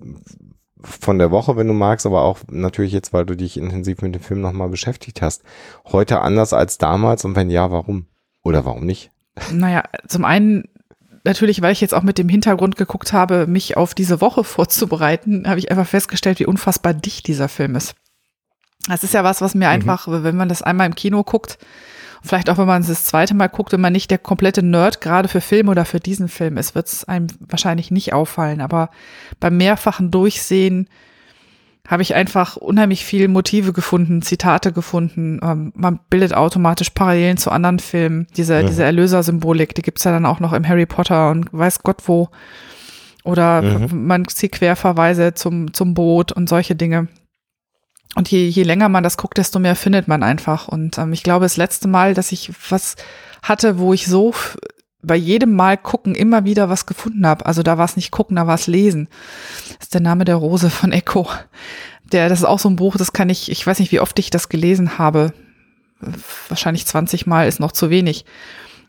von 0.87 1.18
der 1.18 1.31
Woche, 1.31 1.57
wenn 1.57 1.66
du 1.66 1.72
magst, 1.72 2.07
aber 2.07 2.22
auch 2.22 2.38
natürlich 2.51 2.92
jetzt, 2.92 3.12
weil 3.12 3.27
du 3.27 3.37
dich 3.37 3.57
intensiv 3.57 4.03
mit 4.03 4.14
dem 4.14 4.22
Film 4.22 4.40
nochmal 4.40 4.68
beschäftigt 4.68 5.22
hast. 5.22 5.42
Heute 5.85 6.20
anders 6.20 6.53
als 6.53 6.79
damals 6.79 7.25
und 7.25 7.37
wenn 7.37 7.51
ja, 7.51 7.70
warum? 7.70 8.07
Oder 8.42 8.64
warum 8.64 8.87
nicht? 8.87 9.11
Naja, 9.53 9.83
zum 10.07 10.25
einen 10.25 10.64
natürlich, 11.25 11.61
weil 11.61 11.72
ich 11.72 11.81
jetzt 11.81 11.92
auch 11.92 12.03
mit 12.03 12.18
dem 12.18 12.29
Hintergrund 12.29 12.77
geguckt 12.77 13.12
habe, 13.12 13.46
mich 13.46 13.77
auf 13.77 13.94
diese 13.94 14.20
Woche 14.20 14.44
vorzubereiten, 14.44 15.46
habe 15.49 15.59
ich 15.59 15.70
einfach 15.70 15.87
festgestellt, 15.87 16.38
wie 16.38 16.46
unfassbar 16.46 16.94
dicht 16.94 17.27
dieser 17.27 17.49
Film 17.49 17.75
ist. 17.75 17.94
Das 18.88 19.03
ist 19.03 19.14
ja 19.14 19.25
was, 19.25 19.40
was 19.40 19.55
mir 19.55 19.66
mhm. 19.66 19.75
einfach, 19.75 20.07
wenn 20.09 20.37
man 20.37 20.49
das 20.49 20.62
einmal 20.62 20.87
im 20.87 20.94
Kino 20.94 21.25
guckt, 21.25 21.59
vielleicht 22.22 22.50
auch 22.50 22.59
wenn 22.59 22.66
man 22.66 22.83
es 22.83 22.88
das 22.88 23.05
zweite 23.05 23.35
Mal 23.35 23.48
guckt, 23.48 23.72
wenn 23.72 23.81
man 23.81 23.92
nicht 23.92 24.11
der 24.11 24.18
komplette 24.18 24.62
Nerd 24.62 25.00
gerade 25.00 25.29
für 25.29 25.40
Film 25.40 25.68
oder 25.68 25.85
für 25.85 26.00
diesen 26.00 26.29
Film 26.29 26.57
ist, 26.57 26.74
wird 26.74 26.88
es 26.88 27.05
einem 27.05 27.26
wahrscheinlich 27.40 27.90
nicht 27.90 28.12
auffallen. 28.12 28.61
Aber 28.61 28.90
beim 29.40 29.57
mehrfachen 29.57 30.11
Durchsehen 30.11 30.88
habe 31.88 32.02
ich 32.02 32.14
einfach 32.14 32.57
unheimlich 32.57 33.05
viel 33.05 33.29
Motive 33.29 33.72
gefunden, 33.72 34.22
Zitate 34.22 34.72
gefunden. 34.72 35.38
Ähm, 35.42 35.72
man 35.76 36.00
bildet 36.11 36.35
automatisch 36.35 36.90
Parallelen 36.90 37.37
zu 37.37 37.50
anderen 37.50 37.79
Filmen. 37.79 38.26
Diese, 38.37 38.62
mhm. 38.62 38.66
diese 38.66 38.85
Erlöser-Symbolik, 38.85 39.74
die 39.74 39.83
gibt's 39.83 40.05
ja 40.05 40.11
dann 40.11 40.26
auch 40.26 40.40
noch 40.40 40.52
im 40.52 40.66
Harry 40.66 40.87
Potter 40.87 41.31
und 41.31 41.52
weiß 41.52 41.83
Gott 41.83 42.02
wo. 42.07 42.29
Oder 43.24 43.62
mhm. 43.62 44.07
man 44.07 44.26
zieht 44.26 44.52
Querverweise 44.52 45.35
zum, 45.35 45.72
zum 45.74 45.94
Boot 45.94 46.33
und 46.33 46.48
solche 46.48 46.76
Dinge. 46.76 47.09
Und 48.16 48.31
je, 48.31 48.48
je 48.48 48.62
länger 48.62 48.88
man 48.88 49.05
das 49.05 49.18
guckt, 49.18 49.37
desto 49.37 49.59
mehr 49.59 49.76
findet 49.76 50.09
man 50.09 50.22
einfach. 50.22 50.68
Und 50.68 50.96
ähm, 50.96 51.12
ich 51.12 51.22
glaube, 51.22 51.44
das 51.44 51.59
letzte 51.59 51.87
Mal, 51.87 52.14
dass 52.14 52.33
ich 52.33 52.50
was 52.70 52.96
hatte, 53.42 53.79
wo 53.79 53.92
ich 53.92 54.07
so 54.07 54.33
bei 55.02 55.16
jedem 55.16 55.55
Mal 55.55 55.76
gucken 55.76 56.14
immer 56.14 56.46
wieder 56.46 56.70
was 56.70 56.87
gefunden 56.87 57.26
habe. 57.26 57.44
Also 57.44 57.62
da 57.62 57.76
war 57.76 57.85
es 57.85 57.94
nicht 57.94 58.11
gucken, 58.11 58.37
da 58.37 58.46
war 58.46 58.55
es 58.55 58.66
lesen. 58.68 59.09
Das 59.68 59.88
ist 59.88 59.94
der 59.94 60.00
Name 60.00 60.24
der 60.24 60.37
Rose 60.37 60.70
von 60.70 60.92
Echo. 60.92 61.29
Der, 62.11 62.31
das 62.31 62.38
ist 62.38 62.46
auch 62.46 62.59
so 62.59 62.70
ein 62.70 62.76
Buch, 62.76 62.96
das 62.96 63.12
kann 63.12 63.29
ich, 63.29 63.50
ich 63.50 63.66
weiß 63.66 63.81
nicht, 63.81 63.92
wie 63.92 64.00
oft 64.00 64.18
ich 64.18 64.31
das 64.31 64.48
gelesen 64.48 64.96
habe. 64.96 65.35
Wahrscheinlich 66.48 66.87
20 66.87 67.26
Mal 67.26 67.46
ist 67.46 67.61
noch 67.61 67.72
zu 67.72 67.90
wenig. 67.90 68.24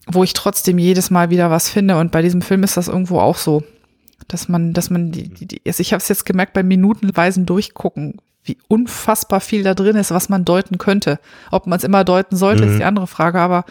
Wo 0.06 0.24
ich 0.24 0.32
trotzdem 0.32 0.80
jedes 0.80 1.10
Mal 1.10 1.30
wieder 1.30 1.52
was 1.52 1.70
finde. 1.70 1.98
Und 1.98 2.14
bei 2.14 2.22
diesem 2.22 2.42
Film 2.42 2.64
ist 2.64 2.78
das 2.78 2.88
irgendwo 2.88 3.20
auch 3.20 3.38
so. 3.38 3.62
Dass 4.30 4.48
man, 4.48 4.72
dass 4.72 4.90
man 4.90 5.12
die, 5.12 5.28
die, 5.28 5.48
die 5.48 5.62
also 5.68 5.82
ich 5.82 5.92
habe 5.92 6.02
es 6.02 6.08
jetzt 6.08 6.26
gemerkt 6.26 6.54
beim 6.54 6.70
minutenweisen 6.70 7.46
Durchgucken, 7.46 8.22
wie 8.48 8.58
unfassbar 8.68 9.40
viel 9.40 9.64
da 9.64 9.74
drin 9.74 9.96
ist, 9.96 10.12
was 10.12 10.30
man 10.30 10.46
deuten 10.46 10.78
könnte. 10.78 11.20
Ob 11.52 11.68
man 11.68 11.78
es 11.78 11.84
immer 11.84 12.04
deuten 12.04 12.36
sollte, 12.36 12.66
mhm. 12.66 12.72
ist 12.72 12.80
die 12.80 12.86
andere 12.86 13.08
Frage, 13.08 13.40
aber 13.40 13.66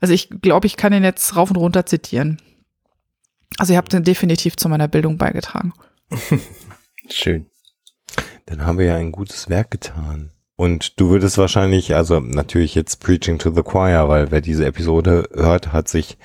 also 0.00 0.14
ich 0.14 0.30
glaube, 0.42 0.66
ich 0.66 0.76
kann 0.76 0.92
ihn 0.92 1.04
jetzt 1.04 1.36
rauf 1.36 1.50
und 1.50 1.56
runter 1.56 1.86
zitieren. 1.86 2.38
Also 3.58 3.72
ihr 3.72 3.76
habt 3.76 3.92
definitiv 3.92 4.56
zu 4.56 4.68
meiner 4.68 4.88
Bildung 4.88 5.18
beigetragen. 5.18 5.72
Schön. 7.10 7.46
Dann 8.46 8.64
haben 8.64 8.78
wir 8.78 8.86
ja 8.86 8.96
ein 8.96 9.12
gutes 9.12 9.48
Werk 9.48 9.70
getan. 9.70 10.32
Und 10.56 11.00
du 11.00 11.08
würdest 11.08 11.38
wahrscheinlich, 11.38 11.94
also 11.94 12.20
natürlich 12.20 12.74
jetzt 12.74 13.00
Preaching 13.00 13.38
to 13.38 13.50
the 13.50 13.62
Choir, 13.62 14.08
weil 14.08 14.30
wer 14.30 14.42
diese 14.42 14.66
Episode 14.66 15.26
hört, 15.32 15.72
hat 15.72 15.88
sich 15.88 16.18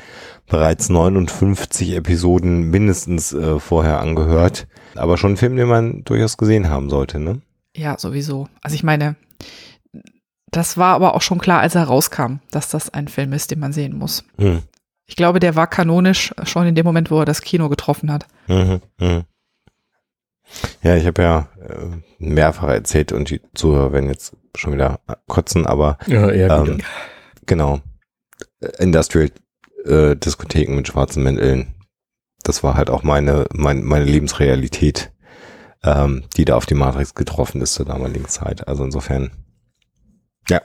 bereits 0.48 0.90
59 0.90 1.96
Episoden 1.96 2.70
mindestens 2.70 3.32
äh, 3.32 3.60
vorher 3.60 4.02
angehört. 4.02 4.68
Aber 4.96 5.18
schon 5.18 5.34
ein 5.34 5.38
Film, 5.38 5.56
den 5.56 5.68
man 5.68 6.04
durchaus 6.04 6.36
gesehen 6.36 6.70
haben 6.70 6.90
sollte, 6.90 7.20
ne? 7.20 7.42
Ja, 7.76 7.98
sowieso. 8.00 8.48
Also 8.62 8.76
ich 8.76 8.84
meine, 8.84 9.16
das 10.50 10.78
war 10.78 10.96
aber 10.96 11.16
auch 11.16 11.22
schon 11.22 11.40
klar, 11.40 11.60
als 11.60 11.76
er 11.76 11.84
rauskam, 11.84 12.40
dass 12.52 12.70
das 12.70 12.94
ein 12.94 13.08
Film 13.08 13.34
ist, 13.34 13.52
den 13.52 13.60
man 13.60 13.74
sehen 13.74 13.98
muss. 13.98 14.24
Hm. 14.38 14.62
Ich 15.06 15.16
glaube, 15.16 15.40
der 15.40 15.56
war 15.56 15.68
kanonisch 15.68 16.34
schon 16.46 16.66
in 16.66 16.76
dem 16.76 16.86
Moment, 16.86 17.12
wo 17.12 17.20
er 17.20 17.26
das 17.26 17.42
Kino 17.42 17.70
getroffen 17.70 18.12
hat. 18.12 18.26
Mhm, 18.48 18.82
mh. 19.00 19.26
Ja, 20.82 20.96
ich 20.96 21.06
habe 21.06 21.22
ja 21.22 21.50
äh, 21.60 21.98
mehrfach 22.20 22.70
erzählt 22.70 23.12
und 23.12 23.30
die 23.30 23.42
Zuhörer 23.54 23.92
werden 23.92 24.10
jetzt 24.10 24.36
schon 24.56 24.74
wieder 24.74 25.00
kotzen, 25.28 25.66
aber 25.66 25.98
ja, 26.08 26.30
ähm, 26.30 26.82
genau. 27.46 27.82
Industrial 28.80 29.32
äh, 29.86 30.16
Diskotheken 30.16 30.76
mit 30.76 30.88
schwarzen 30.88 31.24
Mänteln. 31.24 31.74
Das 32.44 32.64
war 32.64 32.76
halt 32.76 32.90
auch 32.90 33.04
meine, 33.04 33.46
mein, 33.54 33.84
meine 33.84 34.06
Lebensrealität, 34.06 35.12
ähm, 35.84 36.24
die 36.38 36.46
da 36.46 36.56
auf 36.56 36.66
die 36.66 36.76
Matrix 36.76 37.16
getroffen 37.16 37.62
ist 37.62 37.74
zur 37.74 37.86
damaligen 37.86 38.28
Zeit. 38.28 38.68
Also 38.68 38.84
insofern 38.84 39.32
ja, 40.50 40.62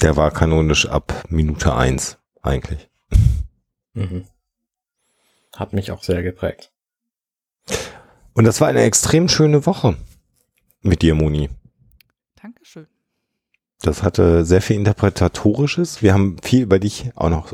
der 0.00 0.16
war 0.16 0.30
kanonisch 0.30 0.86
ab 0.88 1.24
Minute 1.28 1.74
eins 1.74 2.18
eigentlich. 2.42 2.88
Mhm. 3.94 4.26
Hat 5.54 5.72
mich 5.72 5.92
auch 5.92 6.02
sehr 6.02 6.22
geprägt. 6.22 6.72
Und 8.32 8.44
das 8.44 8.60
war 8.60 8.68
eine 8.68 8.82
extrem 8.82 9.28
schöne 9.28 9.66
Woche 9.66 9.96
mit 10.80 11.02
dir, 11.02 11.14
Moni. 11.14 11.50
Dankeschön. 12.40 12.86
Das 13.82 14.02
hatte 14.02 14.44
sehr 14.44 14.62
viel 14.62 14.76
Interpretatorisches. 14.76 16.02
Wir 16.02 16.14
haben 16.14 16.36
viel 16.42 16.62
über 16.62 16.78
dich 16.78 17.10
auch 17.14 17.28
noch 17.30 17.52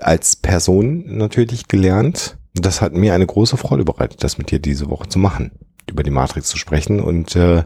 als 0.00 0.36
Person 0.36 1.16
natürlich 1.16 1.68
gelernt. 1.68 2.36
Das 2.54 2.80
hat 2.80 2.92
mir 2.92 3.14
eine 3.14 3.26
große 3.26 3.56
Freude 3.56 3.84
bereitet, 3.84 4.24
das 4.24 4.38
mit 4.38 4.50
dir 4.50 4.58
diese 4.58 4.90
Woche 4.90 5.08
zu 5.08 5.18
machen, 5.18 5.52
über 5.90 6.02
die 6.02 6.10
Matrix 6.10 6.48
zu 6.48 6.58
sprechen. 6.58 7.00
Und 7.00 7.36
äh, 7.36 7.64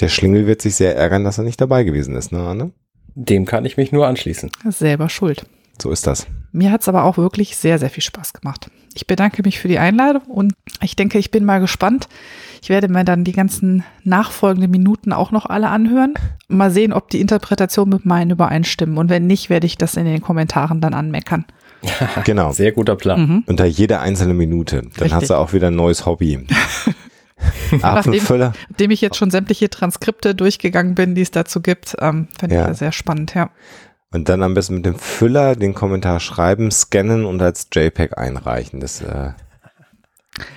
der 0.00 0.08
Schlingel 0.08 0.46
wird 0.46 0.62
sich 0.62 0.76
sehr 0.76 0.96
ärgern, 0.96 1.24
dass 1.24 1.38
er 1.38 1.44
nicht 1.44 1.60
dabei 1.60 1.84
gewesen 1.84 2.16
ist, 2.16 2.32
ne, 2.32 2.40
Anne? 2.40 2.72
Dem 3.14 3.44
kann 3.44 3.64
ich 3.64 3.76
mich 3.76 3.92
nur 3.92 4.06
anschließen. 4.06 4.50
Selber 4.70 5.08
schuld. 5.08 5.46
So 5.80 5.90
ist 5.90 6.06
das. 6.06 6.26
Mir 6.52 6.70
hat 6.70 6.82
es 6.82 6.88
aber 6.88 7.04
auch 7.04 7.16
wirklich 7.16 7.56
sehr, 7.56 7.78
sehr 7.78 7.90
viel 7.90 8.02
Spaß 8.02 8.32
gemacht. 8.32 8.70
Ich 8.94 9.08
bedanke 9.08 9.42
mich 9.44 9.58
für 9.58 9.66
die 9.66 9.78
Einladung 9.78 10.22
und 10.22 10.54
ich 10.80 10.94
denke, 10.94 11.18
ich 11.18 11.32
bin 11.32 11.44
mal 11.44 11.58
gespannt. 11.58 12.08
Ich 12.62 12.68
werde 12.68 12.88
mir 12.88 13.04
dann 13.04 13.24
die 13.24 13.32
ganzen 13.32 13.82
nachfolgenden 14.04 14.70
Minuten 14.70 15.12
auch 15.12 15.32
noch 15.32 15.46
alle 15.46 15.68
anhören. 15.68 16.14
Mal 16.46 16.70
sehen, 16.70 16.92
ob 16.92 17.10
die 17.10 17.20
Interpretation 17.20 17.88
mit 17.88 18.06
meinen 18.06 18.30
übereinstimmen. 18.30 18.98
Und 18.98 19.10
wenn 19.10 19.26
nicht, 19.26 19.50
werde 19.50 19.66
ich 19.66 19.76
das 19.76 19.96
in 19.96 20.04
den 20.04 20.20
Kommentaren 20.20 20.80
dann 20.80 20.94
anmeckern. 20.94 21.44
genau. 22.24 22.52
Sehr 22.52 22.70
guter 22.72 22.94
Plan. 22.94 23.20
Mhm. 23.20 23.44
Unter 23.46 23.64
jeder 23.64 24.00
einzelne 24.00 24.34
Minute. 24.34 24.76
Dann 24.76 24.86
Richtig. 24.86 25.12
hast 25.12 25.30
du 25.30 25.34
auch 25.34 25.52
wieder 25.52 25.68
ein 25.68 25.76
neues 25.76 26.06
Hobby. 26.06 26.46
Apfelfüller. 27.82 28.52
Nachdem 28.68 28.90
ich 28.90 29.00
jetzt 29.00 29.16
schon 29.16 29.30
sämtliche 29.30 29.70
Transkripte 29.70 30.34
durchgegangen 30.34 30.94
bin, 30.94 31.14
die 31.14 31.22
es 31.22 31.30
dazu 31.30 31.60
gibt, 31.60 31.96
ähm, 32.00 32.28
finde 32.38 32.54
ja. 32.54 32.70
ich 32.70 32.78
sehr 32.78 32.92
spannend, 32.92 33.34
ja. 33.34 33.50
Und 34.12 34.28
dann 34.28 34.42
am 34.42 34.54
besten 34.54 34.76
mit 34.76 34.86
dem 34.86 34.96
Füller 34.96 35.56
den 35.56 35.74
Kommentar 35.74 36.20
schreiben, 36.20 36.70
scannen 36.70 37.24
und 37.24 37.42
als 37.42 37.68
JPEG 37.72 38.16
einreichen. 38.16 38.78
Das, 38.78 39.00
äh 39.00 39.32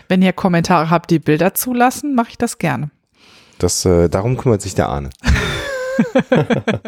Wenn 0.07 0.21
ihr 0.21 0.33
Kommentare 0.33 0.91
habt, 0.91 1.09
die 1.09 1.17
Bilder 1.17 1.55
zulassen, 1.55 2.13
mache 2.13 2.29
ich 2.29 2.37
das 2.37 2.59
gerne. 2.59 2.91
Das, 3.57 3.83
äh, 3.85 4.09
darum 4.09 4.37
kümmert 4.37 4.61
sich 4.61 4.75
der 4.75 4.89
Arne. 4.89 5.09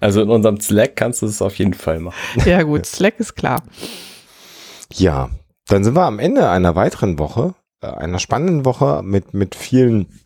also 0.00 0.22
in 0.22 0.28
unserem 0.28 0.60
Slack 0.60 0.96
kannst 0.96 1.22
du 1.22 1.26
es 1.26 1.40
auf 1.40 1.54
jeden 1.56 1.74
Fall 1.74 2.00
machen. 2.00 2.16
Ja 2.44 2.62
gut, 2.62 2.86
Slack 2.86 3.20
ist 3.20 3.36
klar. 3.36 3.62
Ja, 4.92 5.30
dann 5.68 5.84
sind 5.84 5.94
wir 5.94 6.04
am 6.04 6.18
Ende 6.18 6.50
einer 6.50 6.74
weiteren 6.74 7.18
Woche 7.20 7.54
einer 7.80 8.18
spannenden 8.18 8.64
Woche 8.64 9.02
mit, 9.02 9.34
mit 9.34 9.54
vielen 9.54 10.20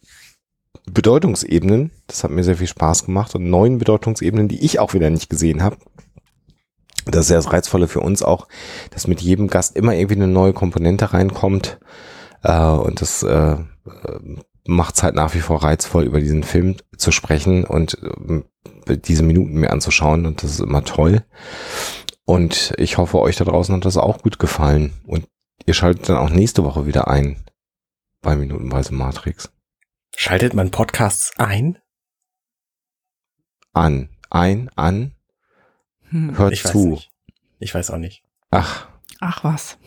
Bedeutungsebenen. 0.90 1.90
Das 2.07 2.25
hat 2.25 2.31
mir 2.31 2.45
sehr 2.45 2.57
viel 2.57 2.67
Spaß 2.67 3.07
gemacht 3.07 3.35
und 3.35 3.49
neuen 3.49 3.79
Bedeutungsebenen, 3.79 4.49
die 4.49 4.64
ich 4.64 4.79
auch 4.79 4.95
wieder 4.95 5.11
nicht 5.11 5.31
gesehen 5.31 5.62
habe. 5.62 5.77
Das 7.07 7.27
ist 7.27 7.31
ja 7.31 7.37
das 7.37 7.53
Reizvolle 7.53 7.88
für 7.88 8.01
uns 8.01 8.23
auch, 8.23 8.49
dass 8.90 9.07
mit 9.07 9.21
jedem 9.21 9.49
Gast 9.49 9.77
immer 9.77 9.95
irgendwie 9.95 10.17
eine 10.17 10.29
neue 10.29 10.53
Komponente 10.53 11.12
reinkommt. 11.12 11.79
Äh, 12.43 12.59
und 12.59 13.01
das 13.01 13.23
äh, 13.23 13.57
macht 14.67 14.97
es 14.97 15.03
halt 15.03 15.14
nach 15.14 15.35
wie 15.35 15.40
vor 15.40 15.62
reizvoll, 15.62 16.05
über 16.05 16.21
diesen 16.21 16.43
Film 16.43 16.77
zu 16.97 17.12
sprechen 17.12 17.64
und 17.64 17.99
äh, 18.87 18.97
diese 18.97 19.23
Minuten 19.23 19.55
mir 19.55 19.71
anzuschauen. 19.71 20.27
Und 20.27 20.43
das 20.43 20.53
ist 20.53 20.61
immer 20.61 20.85
toll. 20.85 21.25
Und 22.25 22.73
ich 22.79 22.97
hoffe, 22.97 23.21
euch 23.21 23.37
da 23.37 23.45
draußen 23.45 23.75
hat 23.75 23.85
das 23.85 23.99
auch 23.99 24.23
gut 24.23 24.38
gefallen. 24.38 24.95
Und 25.07 25.27
ihr 25.67 25.75
schaltet 25.75 26.09
dann 26.09 26.17
auch 26.17 26.31
nächste 26.31 26.64
Woche 26.64 26.87
wieder 26.87 27.09
ein 27.09 27.45
bei 28.23 28.37
Minutenweise 28.37 28.95
Matrix. 28.95 29.53
Schaltet 30.17 30.55
man 30.55 30.71
Podcasts 30.71 31.33
ein? 31.38 31.79
An. 33.73 34.09
Ein, 34.31 34.71
an. 34.77 35.14
Hm. 36.11 36.38
Hört 36.38 36.53
ich 36.53 36.62
zu. 36.62 36.93
Weiß 36.93 37.09
ich 37.59 37.75
weiß 37.75 37.90
auch 37.90 37.99
nicht. 37.99 38.23
Ach. 38.51 38.88
Ach 39.21 39.45
was. 39.45 39.79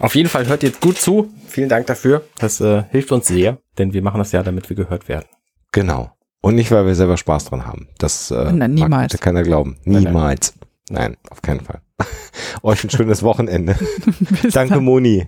Auf 0.00 0.14
jeden 0.14 0.28
Fall 0.28 0.46
hört 0.46 0.62
jetzt 0.62 0.80
gut 0.80 0.98
zu. 0.98 1.32
Vielen 1.46 1.68
Dank 1.68 1.86
dafür. 1.86 2.24
Das 2.38 2.60
äh, 2.60 2.84
hilft 2.90 3.12
uns 3.12 3.26
sehr, 3.26 3.58
denn 3.78 3.92
wir 3.92 4.02
machen 4.02 4.18
das 4.18 4.32
ja, 4.32 4.42
damit 4.42 4.68
wir 4.68 4.76
gehört 4.76 5.08
werden. 5.08 5.26
Genau. 5.72 6.16
Und 6.40 6.54
nicht, 6.54 6.70
weil 6.70 6.86
wir 6.86 6.94
selber 6.94 7.18
Spaß 7.18 7.46
dran 7.46 7.66
haben. 7.66 7.88
Das 7.98 8.30
äh, 8.30 8.52
Nein, 8.52 8.72
niemals. 8.72 9.12
mag 9.12 9.20
keiner 9.20 9.42
glauben. 9.42 9.78
Niemals. 9.84 10.54
Nein, 10.88 11.16
auf 11.28 11.42
keinen 11.42 11.60
Fall. 11.60 11.82
Euch 12.62 12.84
ein 12.84 12.90
schönes 12.90 13.22
Wochenende. 13.22 13.76
Danke, 14.52 14.74
dann. 14.74 14.84
Moni. 14.84 15.26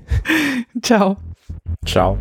Ciao. 0.82 1.16
Ciao. 1.86 2.18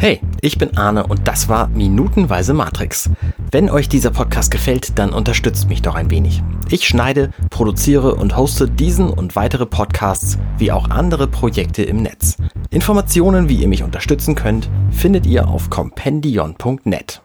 Hey, 0.00 0.20
ich 0.42 0.58
bin 0.58 0.76
Arne 0.76 1.08
und 1.08 1.26
das 1.26 1.48
war 1.48 1.66
Minutenweise 1.66 2.54
Matrix. 2.54 3.10
Wenn 3.50 3.68
euch 3.68 3.88
dieser 3.88 4.10
Podcast 4.10 4.52
gefällt, 4.52 4.96
dann 4.96 5.12
unterstützt 5.12 5.68
mich 5.68 5.82
doch 5.82 5.96
ein 5.96 6.12
wenig. 6.12 6.40
Ich 6.70 6.86
schneide, 6.86 7.32
produziere 7.50 8.14
und 8.14 8.36
hoste 8.36 8.68
diesen 8.68 9.10
und 9.10 9.34
weitere 9.34 9.66
Podcasts 9.66 10.38
wie 10.56 10.70
auch 10.70 10.90
andere 10.90 11.26
Projekte 11.26 11.82
im 11.82 11.96
Netz. 11.96 12.36
Informationen, 12.70 13.48
wie 13.48 13.56
ihr 13.56 13.66
mich 13.66 13.82
unterstützen 13.82 14.36
könnt, 14.36 14.70
findet 14.92 15.26
ihr 15.26 15.48
auf 15.48 15.68
compendion.net. 15.68 17.22